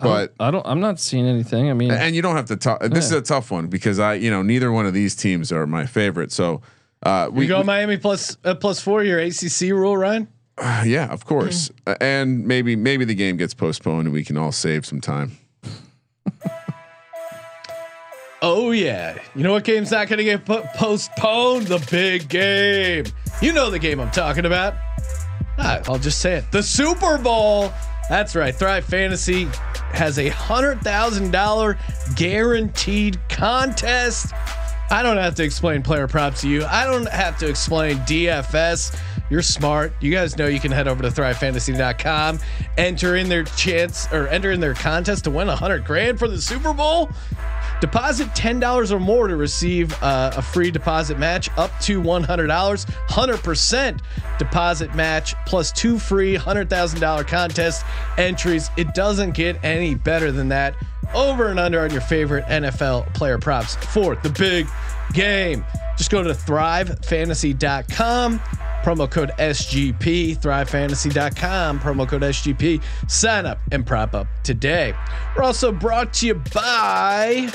[0.00, 0.66] but I don't.
[0.66, 1.70] I'm not seeing anything.
[1.70, 2.80] I mean, and you don't have to talk.
[2.82, 5.68] This is a tough one because I, you know, neither one of these teams are
[5.68, 6.32] my favorite.
[6.32, 6.62] So
[7.04, 9.02] uh, we We go we- Miami plus uh, plus four.
[9.04, 10.28] Your ACC rule, Ryan.
[10.84, 14.52] yeah, of course, Uh, and maybe maybe the game gets postponed and we can all
[14.52, 15.38] save some time.
[18.42, 19.16] Oh yeah.
[19.34, 21.66] You know what game's not going to get po- postponed?
[21.66, 23.06] The big game.
[23.40, 24.74] You know the game I'm talking about.
[25.58, 26.44] Ah, I'll just say it.
[26.52, 27.72] The Super Bowl.
[28.10, 28.54] That's right.
[28.54, 29.44] Thrive Fantasy
[29.94, 31.78] has a hundred thousand dollar
[32.16, 34.34] guaranteed contest.
[34.90, 36.64] I don't have to explain player props to you.
[36.64, 38.98] I don't have to explain DFS.
[39.30, 39.92] You're smart.
[40.00, 42.38] You guys know you can head over to thrivefantasy.com,
[42.76, 46.28] enter in their chance or enter in their contest to win a hundred grand for
[46.28, 47.10] the Super Bowl.
[47.84, 52.26] Deposit $10 or more to receive uh, a free deposit match up to $100.
[52.26, 54.00] 100%
[54.38, 57.84] deposit match plus two free $100,000 contest
[58.16, 58.70] entries.
[58.78, 60.74] It doesn't get any better than that.
[61.12, 64.66] Over and under on your favorite NFL player props for the big
[65.12, 65.62] game.
[65.98, 68.40] Just go to thrivefantasy.com.
[68.84, 72.82] Promo code SGP, thrivefantasy.com, promo code SGP.
[73.10, 74.92] Sign up and prop up today.
[75.34, 77.48] We're also brought to you by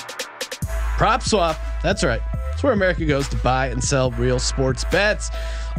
[0.97, 1.55] Prop Swap.
[1.83, 2.19] That's right.
[2.51, 5.29] It's where America goes to buy and sell real sports bets.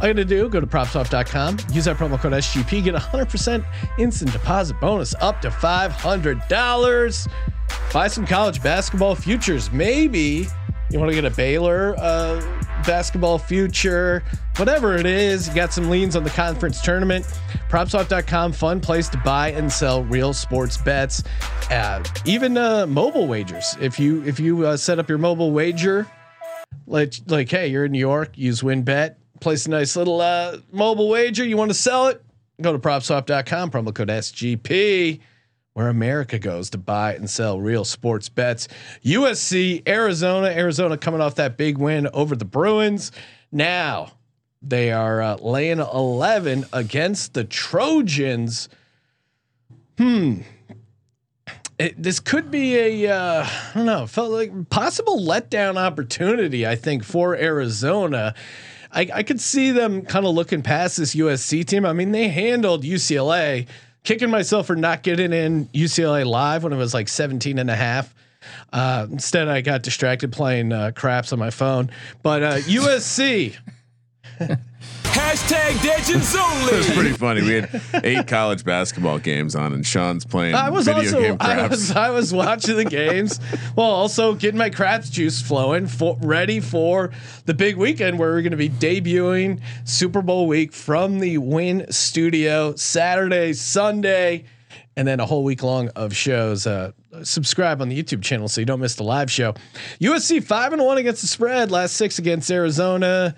[0.01, 2.99] All you got to do, go to propswap.com, use our promo code SGP, get a
[2.99, 3.65] 100%
[3.99, 7.29] instant deposit bonus up to $500.
[7.93, 9.73] Buy some college basketball futures.
[9.73, 10.47] Maybe
[10.91, 12.41] you want to get a Baylor uh,
[12.85, 14.23] basketball future,
[14.57, 15.49] whatever it is.
[15.49, 17.25] You got some leans on the conference tournament.
[17.69, 21.23] Propswap.com, fun place to buy and sell real sports bets.
[21.71, 23.77] Uh, even uh, mobile wagers.
[23.81, 26.07] If you if you uh, set up your mobile wager,
[26.87, 31.09] like like hey, you're in New York, use WynnBET, place a nice little uh, mobile
[31.09, 31.45] wager.
[31.45, 32.23] You want to sell it?
[32.61, 35.21] Go to propswap.com, promo code SGP
[35.75, 38.69] where America goes to buy and sell real sports bets.
[39.05, 43.13] USC, Arizona, Arizona coming off that big win over the Bruins.
[43.53, 44.13] Now
[44.63, 48.69] they are uh, laying 11 against the Trojans.
[49.97, 50.41] Hmm.
[51.79, 56.67] It, this could be a uh, I don't know, felt like possible letdown opportunity.
[56.67, 58.35] I think for Arizona.
[58.93, 61.87] I, I could see them kind of looking past this USC team.
[61.87, 63.69] I mean, they handled UCLA
[64.05, 67.77] kicking myself for not getting in UCLA live when it was like 17 and a
[67.77, 68.15] half.
[68.73, 71.91] Uh, instead, I got distracted playing uh, craps on my phone.
[72.23, 73.57] But uh, USC,
[75.13, 77.43] Hashtag Legends It was pretty funny.
[77.43, 81.37] We had eight college basketball games on, and Sean's playing I was video also game
[81.41, 83.39] I was I was watching the games
[83.75, 87.11] while also getting my craps juice flowing, for, ready for
[87.47, 91.91] the big weekend where we're going to be debuting Super Bowl week from the Wynn
[91.91, 94.45] Studio Saturday, Sunday,
[94.97, 96.69] and then a whole week long of shows.
[96.69, 96.93] Uh,
[97.25, 99.55] subscribe on the YouTube channel so you don't miss the live show.
[100.01, 103.35] USC five and one against the spread, last six against Arizona.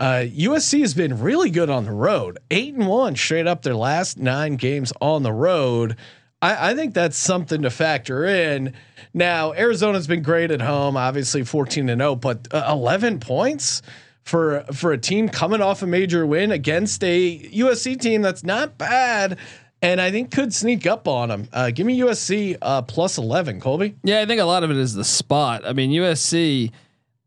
[0.00, 3.76] Uh, USC has been really good on the road, eight and one straight up their
[3.76, 5.94] last nine games on the road.
[6.40, 8.72] I, I think that's something to factor in.
[9.12, 13.82] Now Arizona's been great at home, obviously fourteen and zero, but uh, eleven points
[14.22, 18.78] for for a team coming off a major win against a USC team that's not
[18.78, 19.36] bad,
[19.82, 21.48] and I think could sneak up on them.
[21.52, 23.96] Uh, give me USC uh, plus eleven, Colby.
[24.02, 25.66] Yeah, I think a lot of it is the spot.
[25.66, 26.72] I mean, USC.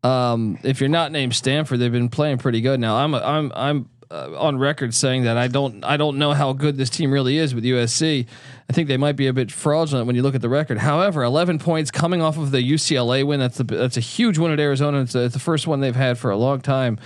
[0.04, 2.78] Um, if you're not named Stanford, they've been playing pretty good.
[2.78, 6.52] Now, I'm I'm I'm uh, on record saying that I don't I don't know how
[6.52, 8.26] good this team really is with USC.
[8.68, 10.78] I think they might be a bit fraudulent when you look at the record.
[10.78, 13.40] However, 11 points coming off of the UCLA win.
[13.40, 15.00] That's the that's a huge win at Arizona.
[15.00, 16.98] It's, a, it's the first one they've had for a long time.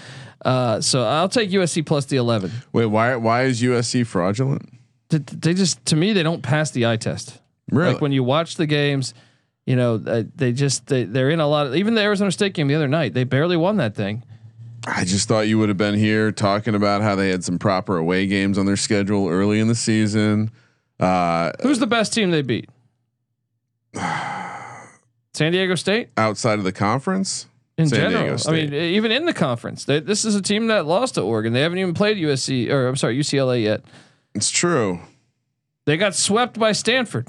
[0.44, 2.50] Uh, so I'll take USC plus the 11.
[2.72, 3.16] Wait, why?
[3.16, 4.68] Why is USC fraudulent?
[5.10, 7.38] Th- They just to me they don't pass the eye test.
[7.70, 7.92] Really?
[7.92, 9.14] Like when you watch the games,
[9.68, 12.54] you know uh, they just they, they're in a lot of even the Arizona State
[12.54, 13.12] game the other night.
[13.12, 14.24] They barely won that thing.
[14.86, 17.98] I just thought you would have been here talking about how they had some proper
[17.98, 20.50] away games on their schedule early in the season.
[20.98, 22.70] Uh, Who's the best team they beat?
[23.94, 27.46] San Diego State outside of the conference,
[27.76, 28.38] in San general.
[28.48, 31.52] I mean, even in the conference, they, this is a team that lost to Oregon.
[31.52, 33.82] They haven't even played USC or I'm sorry UCLA yet.
[34.34, 35.00] it's true.
[35.84, 37.28] They got swept by Stanford.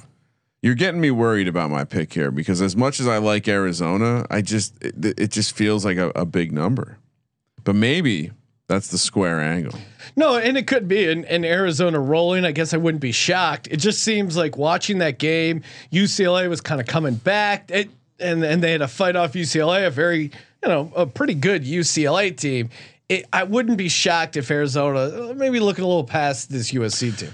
[0.62, 4.26] You're getting me worried about my pick here because as much as I like Arizona,
[4.30, 6.98] I just it, it just feels like a, a big number.
[7.64, 8.32] But maybe
[8.68, 9.78] that's the square angle.
[10.16, 12.46] No, and it could be in, in Arizona rolling.
[12.46, 13.68] I guess I wouldn't be shocked.
[13.72, 17.90] It just seems like watching that game, UCLA was kind of coming back, it,
[18.20, 20.24] and and they had a fight off UCLA, a very
[20.62, 22.70] you know a pretty good UCLA team.
[23.08, 27.18] It, I wouldn't be shocked if Arizona uh, maybe looking a little past this USC
[27.18, 27.34] team.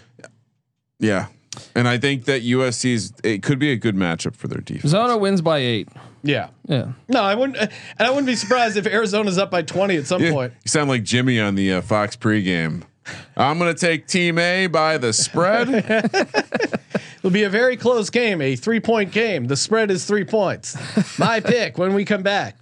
[0.99, 1.27] Yeah.
[1.75, 4.91] And I think that USC's it could be a good matchup for their defense.
[4.91, 5.89] Zona wins by eight.
[6.23, 6.49] Yeah.
[6.67, 6.93] Yeah.
[7.07, 10.21] No, I wouldn't, and I wouldn't be surprised if Arizona's up by twenty at some
[10.23, 10.53] Yeah, point.
[10.63, 12.83] you sound like Jimmy on the uh, Fox pregame.
[13.37, 15.69] I'm going to take Team A by the spread.
[17.19, 19.45] It'll be a very close game, a three point game.
[19.45, 20.75] The spread is three points.
[21.19, 22.57] My pick when we come back.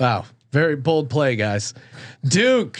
[0.00, 0.24] Wow.
[0.52, 1.74] Very bold play, guys.
[2.26, 2.78] Duke.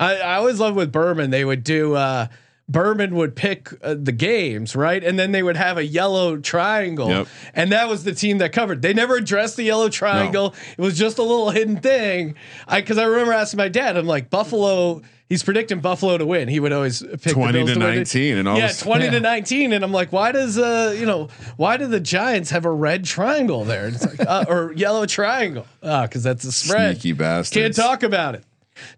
[0.00, 2.26] I, I always love with Berman, they would do, uh,
[2.72, 5.04] Berman would pick uh, the games, right?
[5.04, 7.08] And then they would have a yellow triangle.
[7.08, 7.28] Yep.
[7.54, 8.82] And that was the team that covered.
[8.82, 10.54] They never addressed the yellow triangle.
[10.78, 12.34] It was just a little hidden thing.
[12.66, 16.48] I cuz I remember asking my dad, I'm like, Buffalo, he's predicting Buffalo to win.
[16.48, 19.20] He would always pick 20 the Bills to 19 and all Yeah, this- 20 to
[19.20, 22.70] 19 and I'm like, why does uh, you know, why do the Giants have a
[22.72, 23.88] red triangle there?
[23.88, 25.66] It's like, uh, or yellow triangle.
[25.82, 26.94] Ah, cuz that's a spread.
[26.96, 27.54] Sneaky bastards.
[27.62, 28.44] Can't talk about it.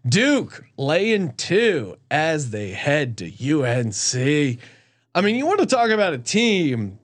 [0.06, 4.58] Duke laying two as they head to UNC.
[5.14, 6.98] I mean, you want to talk about a team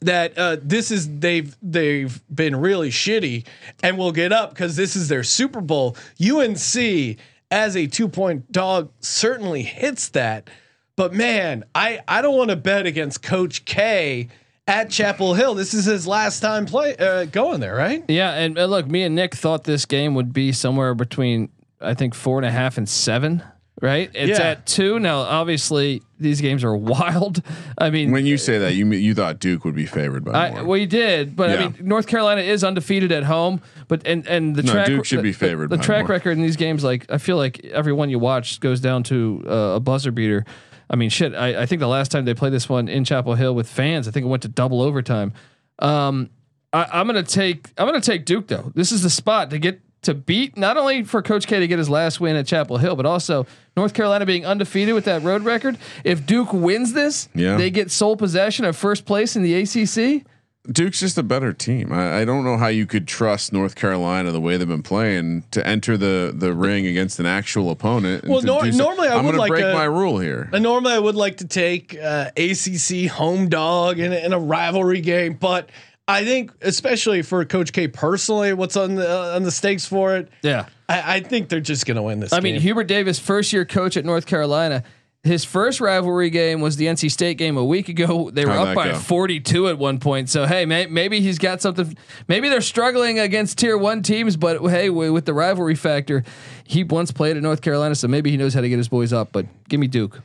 [0.00, 3.46] that uh, this is they've they've been really shitty
[3.82, 5.96] and will get up because this is their Super Bowl.
[6.22, 7.18] UNC
[7.50, 10.48] as a two point dog certainly hits that,
[10.96, 14.28] but man, I I don't want to bet against Coach K
[14.66, 15.54] at Chapel Hill.
[15.54, 18.04] This is his last time play uh, going there, right?
[18.08, 21.50] Yeah, and uh, look, me and Nick thought this game would be somewhere between
[21.80, 23.42] I think four and a half and seven.
[23.82, 24.48] Right, it's Yeah.
[24.48, 25.20] at two now.
[25.20, 27.40] Obviously, these games are wild.
[27.78, 30.50] I mean, When you say that, you you thought Duke would be favored by I,
[30.50, 30.64] more.
[30.64, 34.54] well, you did, but I mean, North Carolina is undefeated at home, but and and
[34.54, 36.16] the No, track Duke should be the- favored The, by track more.
[36.16, 39.42] record in these games, like I feel like every one you watch goes down to
[39.48, 40.44] uh, a buzzer beater.
[40.90, 41.34] I mean, shit.
[41.34, 44.06] I, I think the last time they played this one in Chapel Hill with fans,
[44.06, 45.32] I think it went to double overtime.
[45.78, 46.28] Um,
[46.74, 48.72] I, I'm gonna take I'm gonna take Duke though.
[48.74, 51.78] This is the spot to get to beat not only for Coach K to get
[51.78, 53.46] his last win at Chapel Hill, but also
[53.76, 55.76] North Carolina being undefeated with that road record.
[56.04, 57.56] If Duke wins this, Yeah.
[57.56, 60.24] they get sole possession of first place in the ACC.
[60.70, 61.90] Duke's just a better team.
[61.90, 65.44] I, I don't know how you could trust North Carolina the way they've been playing
[65.52, 68.26] to enter the the ring against an actual opponent.
[68.28, 70.50] Well, nor- so- normally I I'm would gonna like break a- my rule here.
[70.52, 75.00] And normally I would like to take uh, ACC home dog in, in a rivalry
[75.00, 75.70] game, but
[76.10, 80.16] I think especially for Coach K personally, what's on the uh, on the stakes for
[80.16, 80.28] it?
[80.42, 80.66] Yeah.
[80.88, 82.32] I, I think they're just going to win this.
[82.32, 82.60] I mean.
[82.60, 84.82] Hubert Davis, first year coach at North Carolina,
[85.22, 88.30] His first rivalry game was the NC State game a week ago.
[88.30, 88.98] They were How'd up by go?
[88.98, 90.30] 42 at one point.
[90.30, 91.96] So hey, may, maybe he's got something.
[92.26, 96.24] Maybe they're struggling against tier one teams, but hey, wi- with the rivalry factor,
[96.64, 99.12] he once played at North Carolina, so maybe he knows how to get his boys
[99.12, 99.30] up.
[99.30, 100.20] But give me Duke.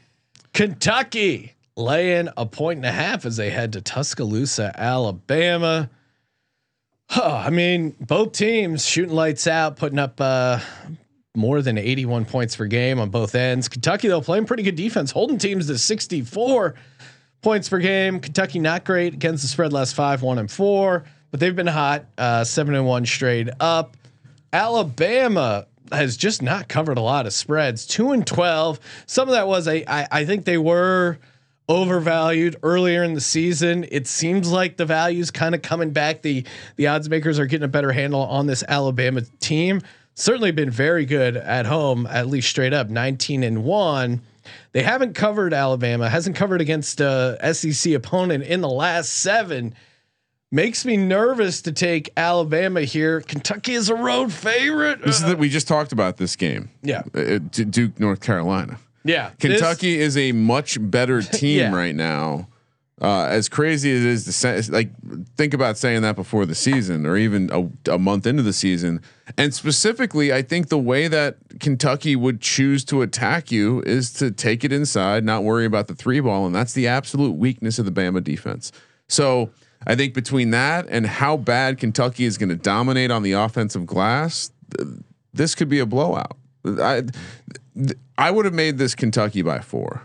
[0.54, 5.90] Kentucky laying a point and a half as they head to Tuscaloosa, Alabama.
[7.10, 10.60] Huh, I mean, both teams shooting lights out, putting up uh,
[11.36, 13.68] more than 81 points per game on both ends.
[13.68, 16.76] Kentucky, though, playing pretty good defense, holding teams to 64
[17.42, 18.20] points per game.
[18.20, 22.06] Kentucky not great against the spread last five, one and four, but they've been hot,
[22.18, 23.96] uh, seven and one straight up.
[24.52, 28.80] Alabama has just not covered a lot of spreads, two and twelve.
[29.06, 31.20] Some of that was I, I think they were
[31.68, 33.86] overvalued earlier in the season.
[33.90, 36.22] It seems like the value's kind of coming back.
[36.22, 36.46] The
[36.76, 39.82] the odds makers are getting a better handle on this Alabama team.
[40.14, 44.22] Certainly been very good at home, at least straight up, 19 and 1.
[44.72, 49.74] They haven't covered Alabama, hasn't covered against uh, a SEC opponent in the last 7.
[50.52, 53.20] Makes me nervous to take Alabama here.
[53.20, 55.02] Kentucky is a road favorite.
[55.02, 56.70] This is uh, that we just talked about this game.
[56.82, 57.02] Yeah.
[57.14, 58.80] Uh, uh Duke, North Carolina.
[59.06, 59.30] Yeah.
[59.40, 61.74] this- Kentucky is a much better team Yeah.
[61.76, 62.50] right now.
[63.02, 64.90] Uh, as crazy as it is to say, like
[65.36, 69.02] think about saying that before the season or even a, a month into the season.
[69.38, 74.32] And specifically, I think the way that Kentucky would choose to attack you is to
[74.32, 77.86] take it inside, not worry about the three ball, and that's the absolute weakness of
[77.86, 78.72] the Bama defense.
[79.10, 79.50] So
[79.86, 83.86] I think between that and how bad Kentucky is going to dominate on the offensive
[83.86, 84.88] glass, th-
[85.34, 86.38] this could be a blowout.
[86.66, 87.04] I
[87.76, 90.02] th- I would have made this Kentucky by four,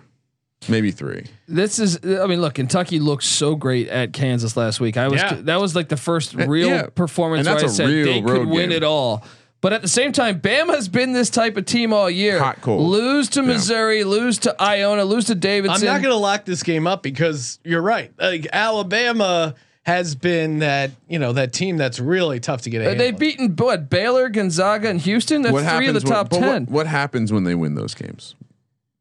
[0.68, 1.26] maybe three.
[1.48, 4.96] This is, I mean, look, Kentucky looked so great at Kansas last week.
[4.96, 5.34] I was, Yeah.
[5.42, 6.86] that was like the first real yeah.
[6.94, 8.76] performance And where I said they could road win game.
[8.78, 9.24] it all.
[9.62, 12.38] But at the same time, Bama's been this type of team all year.
[12.38, 12.88] Hot cold.
[12.88, 13.46] Lose to Yeah.
[13.48, 15.86] Missouri, lose to Iona, lose to Davidson.
[15.86, 18.10] I'm not going to lock this game up because you're right.
[18.18, 19.54] Like Alabama
[19.86, 22.82] has been that you know that team that's really tough to get.
[22.82, 25.42] A Uh, They've beaten what Baylor, Gonzaga, and Houston.
[25.42, 26.62] That's what three of the top when, but ten.
[26.66, 28.34] What, what happens when they win those games?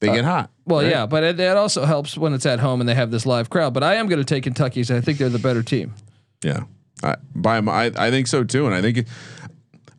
[0.01, 0.49] They get hot.
[0.65, 0.89] well, right?
[0.89, 3.49] yeah, but it, it also helps when it's at home and they have this live
[3.49, 3.73] crowd.
[3.73, 4.82] But I am going to take Kentucky.
[4.86, 5.93] So I think they're the better team.
[6.41, 6.61] Yeah,
[7.03, 9.05] I, by my, I, I think so too, and I think,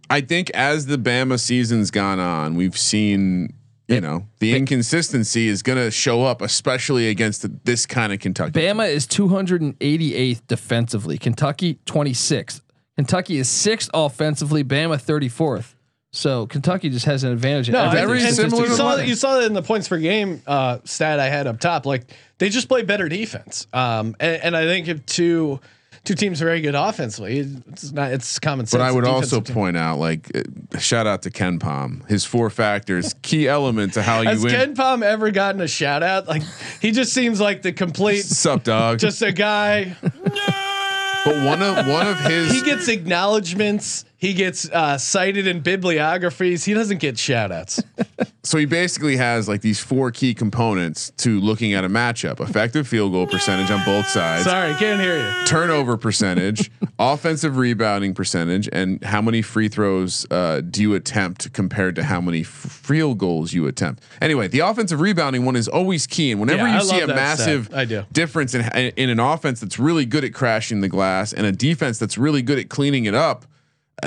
[0.08, 3.52] I think as the Bama season's gone on, we've seen
[3.91, 8.20] you know the inconsistency is going to show up, especially against the, this kind of
[8.20, 8.53] Kentucky.
[8.53, 11.18] Bama is 288th defensively.
[11.18, 12.61] Kentucky 26th.
[12.97, 14.62] Kentucky is sixth offensively.
[14.62, 15.74] Bama 34th.
[16.12, 17.70] So Kentucky just has an advantage.
[17.70, 18.51] No, everything very statistically.
[18.51, 18.99] similar You saw, mine.
[18.99, 21.86] that, you saw that in the points per game uh, stat I had up top.
[21.86, 22.05] Like
[22.38, 25.61] they just play better defense, um, and, and I think if two
[26.05, 28.78] two teams are very good offensively, it's not it's common sense.
[28.78, 32.51] But I would also team- point out, like, uh, shout out to KenPom, his four
[32.51, 34.34] factors, key element to how you win.
[34.34, 34.53] Has win.
[34.53, 36.26] Ken Palm ever gotten a shout out?
[36.28, 36.42] Like
[36.80, 38.98] he just seems like the complete, Sup, dog?
[38.98, 39.96] just a guy.
[40.03, 44.05] but one of one of his He gets acknowledgments.
[44.20, 46.64] He gets uh, cited in bibliographies.
[46.66, 47.82] He doesn't get shout outs.
[48.42, 52.86] so he basically has like these four key components to looking at a matchup: effective
[52.86, 55.46] field goal percentage on both sides, Sorry, can't hear you.
[55.46, 61.96] turnover percentage, offensive rebounding percentage, and how many free throws uh, do you attempt compared
[61.96, 64.02] to how many field goals you attempt.
[64.20, 67.06] Anyway, the offensive rebounding one is always key, and whenever Yeah, you I see a
[67.06, 67.70] massive
[68.12, 68.60] difference in
[68.96, 72.42] in an offense that's really good at crashing the glass and a defense that's really
[72.42, 73.46] good at cleaning it up,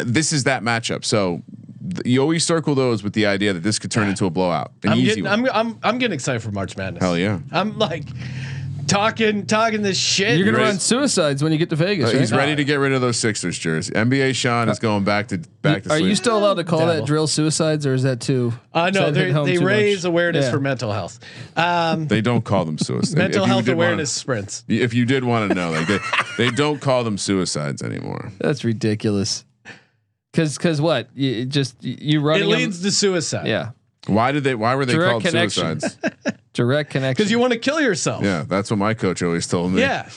[0.03, 1.03] this is that matchup.
[1.05, 1.41] So.
[2.05, 4.71] You always circle those with the idea that this could turn into a blowout.
[4.83, 5.33] An I'm easy getting, one.
[5.49, 7.03] I'm, I'm, I'm getting excited for March Madness.
[7.03, 7.39] Hell yeah.
[7.51, 8.05] I'm like
[8.87, 10.37] talking, talking this shit.
[10.37, 10.69] You're gonna ready?
[10.71, 12.05] run suicides when you get to Vegas.
[12.09, 12.19] Uh, right?
[12.21, 13.93] he's ready to get rid of those Sixers jerseys.
[13.93, 16.09] NBA Sean is going back to back to Are sleep.
[16.09, 16.95] you still allowed to call Devil.
[16.95, 18.53] that drill suicides, or is that too?
[18.73, 20.09] Uh, does no, they, home they too raise much?
[20.09, 20.51] awareness Yeah.
[20.51, 21.19] for mental health.
[21.57, 23.17] Um, They don't call them suicide.
[23.17, 24.63] mental health did wanna- awareness sprints.
[24.69, 25.99] if you did want to know, like they,
[26.37, 28.31] they don't call them suicides anymore.
[28.39, 29.43] That's ridiculous.
[30.33, 31.09] Cause, cause what?
[31.15, 32.49] You just you run It running.
[32.49, 33.47] them- leads to suicide.
[33.47, 33.71] yeah,
[34.07, 34.55] Why did they?
[34.55, 35.79] Why were they Direct called connection.
[35.79, 35.97] suicides?
[36.53, 37.13] direct connection.
[37.13, 38.23] Because you want to kill yourself.
[38.23, 39.81] yeah, that's what my coach always told me.
[39.81, 40.09] Yeah.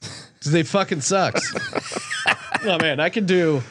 [0.00, 1.52] Because they fucking sucks.
[2.64, 3.34] oh man, I can do.
[3.34, 3.62] you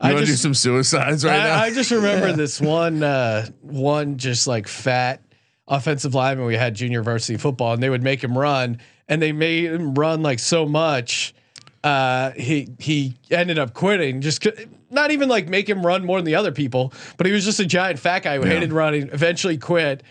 [0.00, 1.56] I want to do some suicides right now?
[1.56, 5.22] I, I just remember this one, uh, one just like fat
[5.66, 8.78] offensive lineman we had junior varsity football, and they would make him run,
[9.08, 11.34] and they made him run like so much.
[11.82, 14.20] Uh, he he ended up quitting.
[14.20, 14.46] Just
[14.90, 17.58] not even like make him run more than the other people, but he was just
[17.60, 19.08] a giant fat guy who hated running.
[19.12, 20.02] Eventually quit.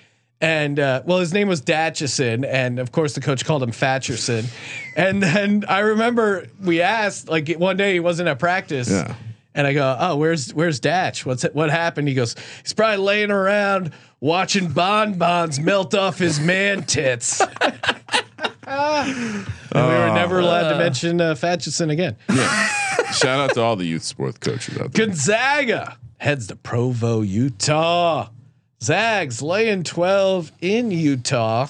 [0.42, 4.46] And uh, well, his name was Datchison, and of course the coach called him Fatcherson.
[4.96, 9.16] And then I remember we asked, like one day he wasn't at practice, Yeah.
[9.54, 11.26] and I go, "Oh, where's where's Datch?
[11.26, 13.92] What's what happened?" He goes, "He's probably laying around
[14.22, 17.42] watching bonbons melt off his man tits.
[18.70, 22.16] And we were never allowed to mention uh, Fatchison again.
[23.14, 25.06] Shout out to all the youth sports coaches out there.
[25.08, 28.30] Gonzaga heads to Provo, Utah.
[28.82, 31.68] Zags laying 12 in Utah.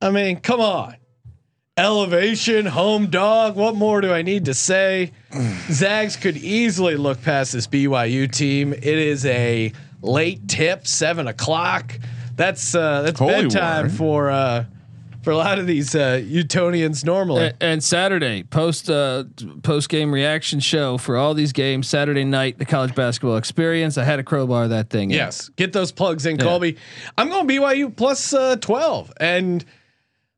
[0.00, 0.96] I mean, come on.
[1.76, 3.56] Elevation, home dog.
[3.56, 5.10] What more do I need to say?
[5.70, 8.72] Zags could easily look past this BYU team.
[8.72, 11.98] It is a late tip, seven o'clock.
[12.36, 14.64] That's uh, that's Holy bedtime for uh,
[15.24, 17.46] for a lot of these uh, Utonians normally.
[17.46, 19.24] And, and Saturday post uh,
[19.62, 21.88] post game reaction show for all these games.
[21.88, 23.98] Saturday night, the college basketball experience.
[23.98, 25.10] I had a crowbar that thing.
[25.10, 25.16] in.
[25.16, 26.76] Yes, get those plugs in, Colby.
[27.16, 29.64] I'm going BYU plus uh, 12, and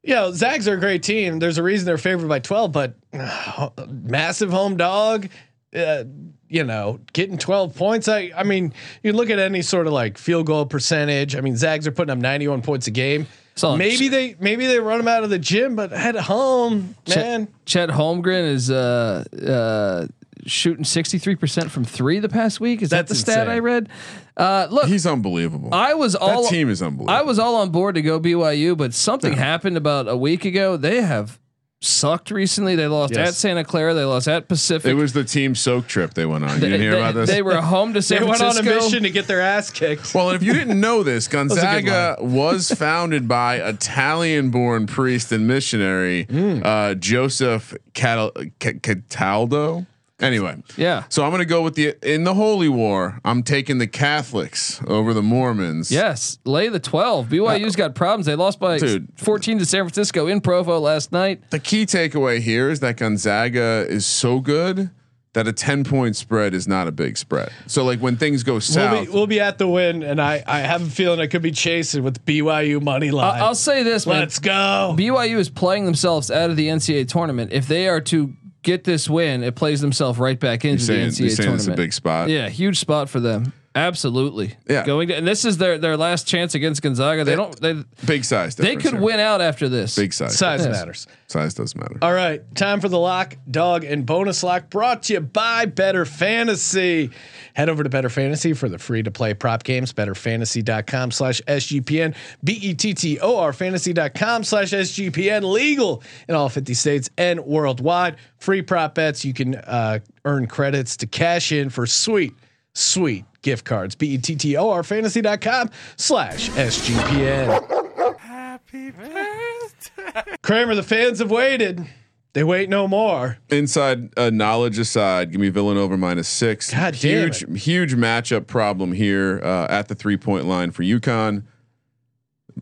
[0.02, 1.40] you know Zags are a great team.
[1.40, 2.94] There's a reason they're favored by 12, but
[3.88, 5.28] massive home dog.
[5.74, 6.04] Uh,
[6.48, 8.08] you know, getting 12 points.
[8.08, 8.72] I, I mean,
[9.02, 11.34] you look at any sort of like field goal percentage.
[11.34, 13.26] I mean, Zags are putting up 91 points a game.
[13.56, 17.46] So- maybe they maybe they run them out of the gym, but at home, man.
[17.64, 20.06] Chet, Chet Holmgren is uh, uh,
[20.46, 22.82] shooting sixty three percent from three the past week.
[22.82, 23.48] Is that That's the stat.
[23.48, 23.88] I read?
[24.36, 25.70] Uh, look, He's unbelievable.
[25.72, 27.10] I was all that team is unbelievable.
[27.10, 30.76] I was all on board to go BYU, but something happened about a week ago.
[30.76, 31.38] They have
[31.80, 32.74] sucked recently.
[32.74, 33.28] They lost Yes.
[33.28, 33.94] at Santa Clara.
[33.94, 34.90] They lost at Pacific.
[34.90, 36.54] it was the team soak trip they went on.
[36.54, 37.30] You they, didn't hear they- about this?
[37.30, 40.14] they were home to San They went on a mission to get their ass kicked.
[40.14, 46.60] Well, if you didn't know this, Gonzaga was founded by Italian-born priest and missionary Hmm.
[46.64, 49.86] uh, Joseph Catal- Ca- Cataldo.
[50.18, 51.04] Anyway, Yeah.
[51.10, 53.20] So I'm going to go with the in the Holy War.
[53.24, 55.90] I'm taking the Catholics over the Mormons.
[55.90, 57.28] Yes, lay the twelve.
[57.28, 58.24] BYU's uh, got problems.
[58.24, 59.08] They lost by Dude.
[59.16, 61.42] fourteen to San Francisco in Provo last night.
[61.50, 64.90] The key takeaway here is that Gonzaga is so good
[65.34, 67.50] that a 10 point spread is not a big spread.
[67.66, 70.42] So like when things go south, We'll be, we'll be at the Wynn, and I,
[70.46, 73.38] I have a feeling I could be chasing with BYU money line.
[73.38, 74.20] I- I'll say this, man.
[74.20, 74.94] Let's go.
[74.98, 77.52] BYU is playing themselves out of the NCAA tournament.
[77.52, 78.32] If they are to
[78.66, 81.58] get this win, it plays themselves right back into saying- the you're NCAA saying tournament.
[81.60, 82.28] it's a big spot?
[82.28, 83.52] Yeah, huge spot for them.
[83.76, 84.54] Absolutely.
[84.66, 84.86] Yeah.
[84.86, 87.24] Going to, and this is their their last chance against Gonzaga.
[87.24, 87.74] They don't they
[88.06, 88.56] big size.
[88.56, 89.00] they could here.
[89.02, 89.94] win out after this.
[89.94, 90.38] Big size.
[90.38, 90.72] Size Yes.
[90.72, 91.06] matters.
[91.26, 91.98] Size does matter.
[92.00, 96.06] All right, time for the lock, dog, and bonus lock brought to you by Bettor
[96.06, 97.10] Fantasy.
[97.52, 99.92] Head over to Bettor Fantasy for the free to play prop games.
[99.92, 102.14] BettorFantasy.com slash SGPN.
[102.42, 105.52] B E T T O R fantasy.com slash SGPN.
[105.52, 108.16] Legal in all 50 states and worldwide.
[108.38, 109.22] Free prop bets.
[109.22, 112.32] You can uh, earn credits to cash in for sweet,
[112.74, 113.94] sweet gift cards.
[113.94, 118.18] B E T T O R fantasy.com slash SGPN.
[118.18, 120.36] Happy birthday.
[120.42, 121.86] Kramer, the fans have waited.
[122.32, 123.38] They wait no more.
[123.48, 126.74] Inside uh, knowledge aside, give me Villanova minus six.
[126.74, 131.44] God damn huge, huge matchup problem here uh, at the three point line for UConn,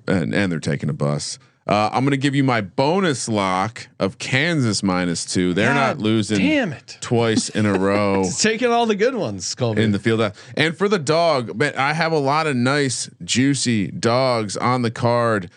[0.07, 1.39] and and they're taking a bus.
[1.67, 5.55] Uh, I'm going to give you my bonus lock of Kansas minus two.
[5.55, 6.99] They're God not losing damn it.
[7.01, 8.21] twice in a row.
[8.21, 9.83] It's taking all the good ones, Colby.
[9.83, 10.21] in the field.
[10.59, 14.91] And for the dog, but I have a lot of nice, juicy dogs on the
[14.91, 15.51] card.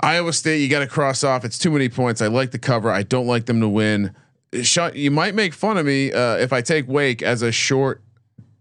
[0.00, 1.44] Iowa State, you got to cross off.
[1.44, 2.22] It's too many points.
[2.22, 2.90] I like the cover.
[2.90, 4.14] I don't like them to win.
[4.62, 8.00] Sean, you might make fun of me uh, if I take Wake as a short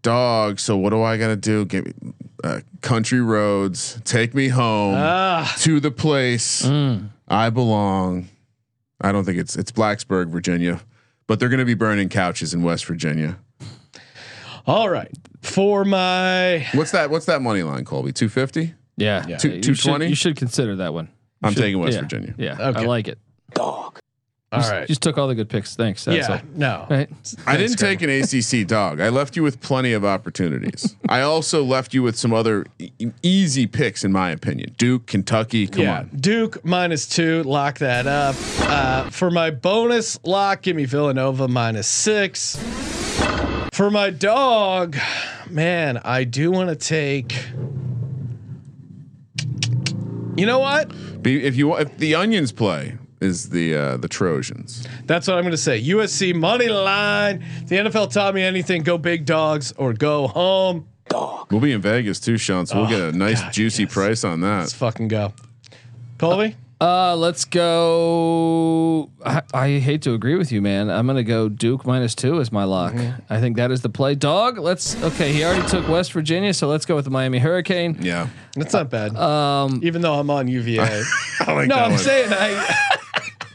[0.02, 0.60] dog.
[0.60, 1.64] So what do I got to do?
[1.66, 1.93] Give me
[2.44, 4.00] uh, country roads.
[4.04, 6.66] Take me home ah, to the place
[7.28, 8.30] I belong.
[9.00, 10.82] I don't think it's it's Blacksburg, Virginia,
[11.28, 13.39] but they're going to be burning couches in West Virginia.
[14.68, 15.12] all right.
[15.42, 17.10] For my What's that?
[17.10, 18.12] What's that money line, Colby?
[18.12, 18.76] Two fifty.
[18.98, 19.26] Yeah.
[19.28, 19.38] Yeah.
[19.44, 20.08] You 220?
[20.08, 21.06] You should consider that one.
[21.06, 21.12] You
[21.48, 22.02] I'm should- taking West yeah.
[22.02, 22.36] Virginia.
[22.38, 22.58] Yeah.
[22.60, 22.82] Okay.
[22.82, 23.18] I like it.
[24.52, 24.86] All right.
[24.86, 25.78] Just took all the good picks.
[25.78, 26.04] Thanks.
[26.04, 26.41] That's yeah, all.
[26.54, 26.88] no.
[26.89, 27.10] Right.
[27.47, 28.99] I didn't take an ACC dog.
[28.99, 30.97] I left you with plenty of opportunities.
[31.08, 32.91] I also left you with some other e-
[33.24, 34.76] easy picks, in my opinion.
[34.78, 35.68] Duke, Kentucky.
[35.68, 36.10] Come yeah, on.
[36.10, 37.43] Duke minus two.
[37.43, 38.36] Lock that up.
[38.60, 42.62] Uh, for my bonus lock, give me Villanova minus six.
[43.72, 44.97] For my dog,
[45.49, 47.45] man, I do want to take.
[50.36, 50.91] You know what?
[51.24, 54.86] Be, if you if the onions play is the uh, the Trojans.
[55.06, 55.82] That's what I'm going to say.
[55.82, 57.46] USC money line.
[57.68, 60.88] The NFL taught me anything: go big dogs or go home.
[61.50, 62.66] We'll be in Vegas too, Sean.
[62.66, 63.94] So we'll get a nice Oh, God, juicy yes.
[63.94, 64.60] price on that.
[64.62, 65.34] Let's fucking go.
[66.18, 69.10] Colby, Uh, let's go.
[69.26, 70.90] I, I hate to agree with you, man.
[70.90, 72.94] I'm gonna go Duke minus two as my lock.
[72.94, 73.22] Mm-hmm.
[73.30, 74.16] I think that is the play.
[74.16, 74.58] Dog.
[74.58, 75.02] Let's.
[75.04, 77.98] Okay, he already took West Virginia, so let's go with the Miami Hurricane.
[78.02, 78.28] Yeah.
[78.56, 79.16] that's not bad.
[79.16, 80.80] Um, Even though I'm on UVA.
[81.42, 82.00] I like no, that I'm one.
[82.00, 82.88] saying I.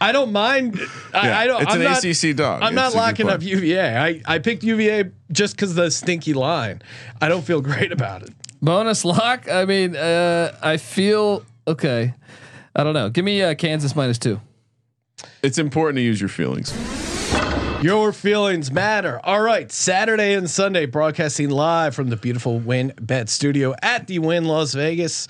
[0.01, 0.79] I don't mind.
[1.15, 1.63] I, Yeah, I don't.
[1.63, 2.63] It's I'm an not, ACC dog.
[2.63, 3.97] I'm not It's locking up UVA.
[3.97, 6.83] I, I picked UVA just because the stinky line.
[7.21, 8.31] I don't feel great about it.
[8.61, 9.49] Bonus lock.
[9.51, 12.15] I mean, uh, I feel okay.
[12.75, 13.09] I don't know.
[13.09, 14.41] Give me uh, Kansas minus two.
[15.43, 16.75] It's important to use your feelings.
[17.83, 19.21] Your feelings matter.
[19.23, 24.47] All right, Saturday and Sunday broadcasting live from the beautiful WynnBET Studio at the Wynn
[24.47, 25.29] Las Vegas.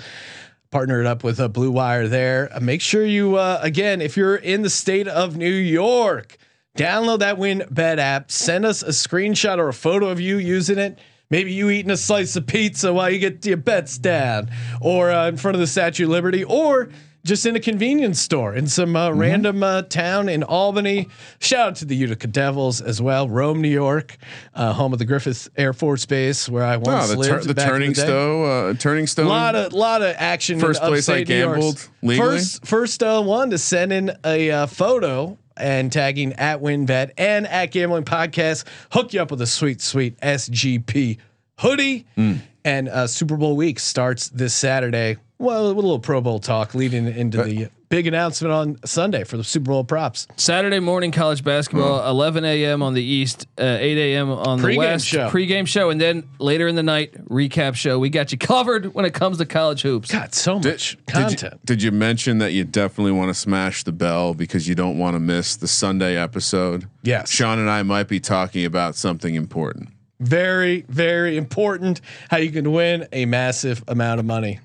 [0.77, 2.51] Partnered up with a Blue Wire there.
[2.53, 6.37] Uh, make sure you uh, again, if you're in the state of New York,
[6.77, 8.31] download that WynnBET app.
[8.31, 10.99] Send us a screenshot or a photo of you using it.
[11.31, 14.51] Maybe you eating a slice of pizza while you get your bets down,
[14.83, 16.91] or uh, in front of the Statue of Liberty, or
[17.27, 19.19] just in a convenience store in some uh, Mm-hmm.
[19.21, 21.09] random uh, town in Albany.
[21.41, 23.29] Shout out to the Utica Devils as well.
[23.29, 24.17] Rome, New York,
[24.55, 27.45] uh, home of the Griffiss Air Force Base, where I Oh, once the, lived.
[27.47, 29.27] tur- the in turning stone, uh, turning stone.
[29.27, 30.59] A lot of lot of action.
[30.59, 31.55] First place I upstate New York.
[31.57, 32.29] gambled legally?
[32.39, 37.47] First first uh, one to send in a uh, photo and tagging at WynnBET and
[37.47, 38.65] at Gambling Podcast.
[38.93, 41.19] Hook you up with a sweet sweet SGP
[41.61, 42.07] hoodie.
[42.15, 42.35] Hmm.
[42.65, 45.17] And uh, Super Bowl week starts this Saturday.
[45.39, 49.45] Well, a little Pro Bowl talk leading into the big announcement on Sunday for the
[49.45, 50.27] Super Bowl props.
[50.37, 52.83] Saturday morning college basketball, 11 a.m.
[52.83, 54.31] on the east, uh, 8 a.m.
[54.31, 55.07] on the Pre-game west.
[55.07, 55.29] show.
[55.29, 57.99] Pre-game show, and then later in the night recap show.
[57.99, 60.11] We got you covered when it comes to college hoops.
[60.11, 61.53] Got so Did, much did content.
[61.55, 64.99] you, did you mention that you definitely want to smash the bell because you don't
[64.99, 66.89] want to miss the Sunday episode?
[67.03, 67.31] Yes.
[67.31, 69.91] Sean and I might be talking about something important.
[70.19, 72.01] very, very important.
[72.31, 74.61] How you can win a massive amount of money.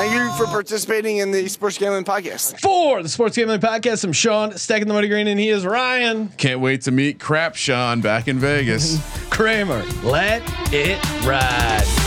[0.00, 2.58] Thank you for participating in the Sports Gambling Podcast.
[2.60, 6.28] For the Sports Gambling Podcast, I'm Sean, stacking the money green, and he is Ryan
[6.38, 8.98] Can't wait to meet Crap Sean back in Vegas.
[9.28, 9.84] Kramer.
[10.02, 10.42] Let
[10.72, 11.99] it ride.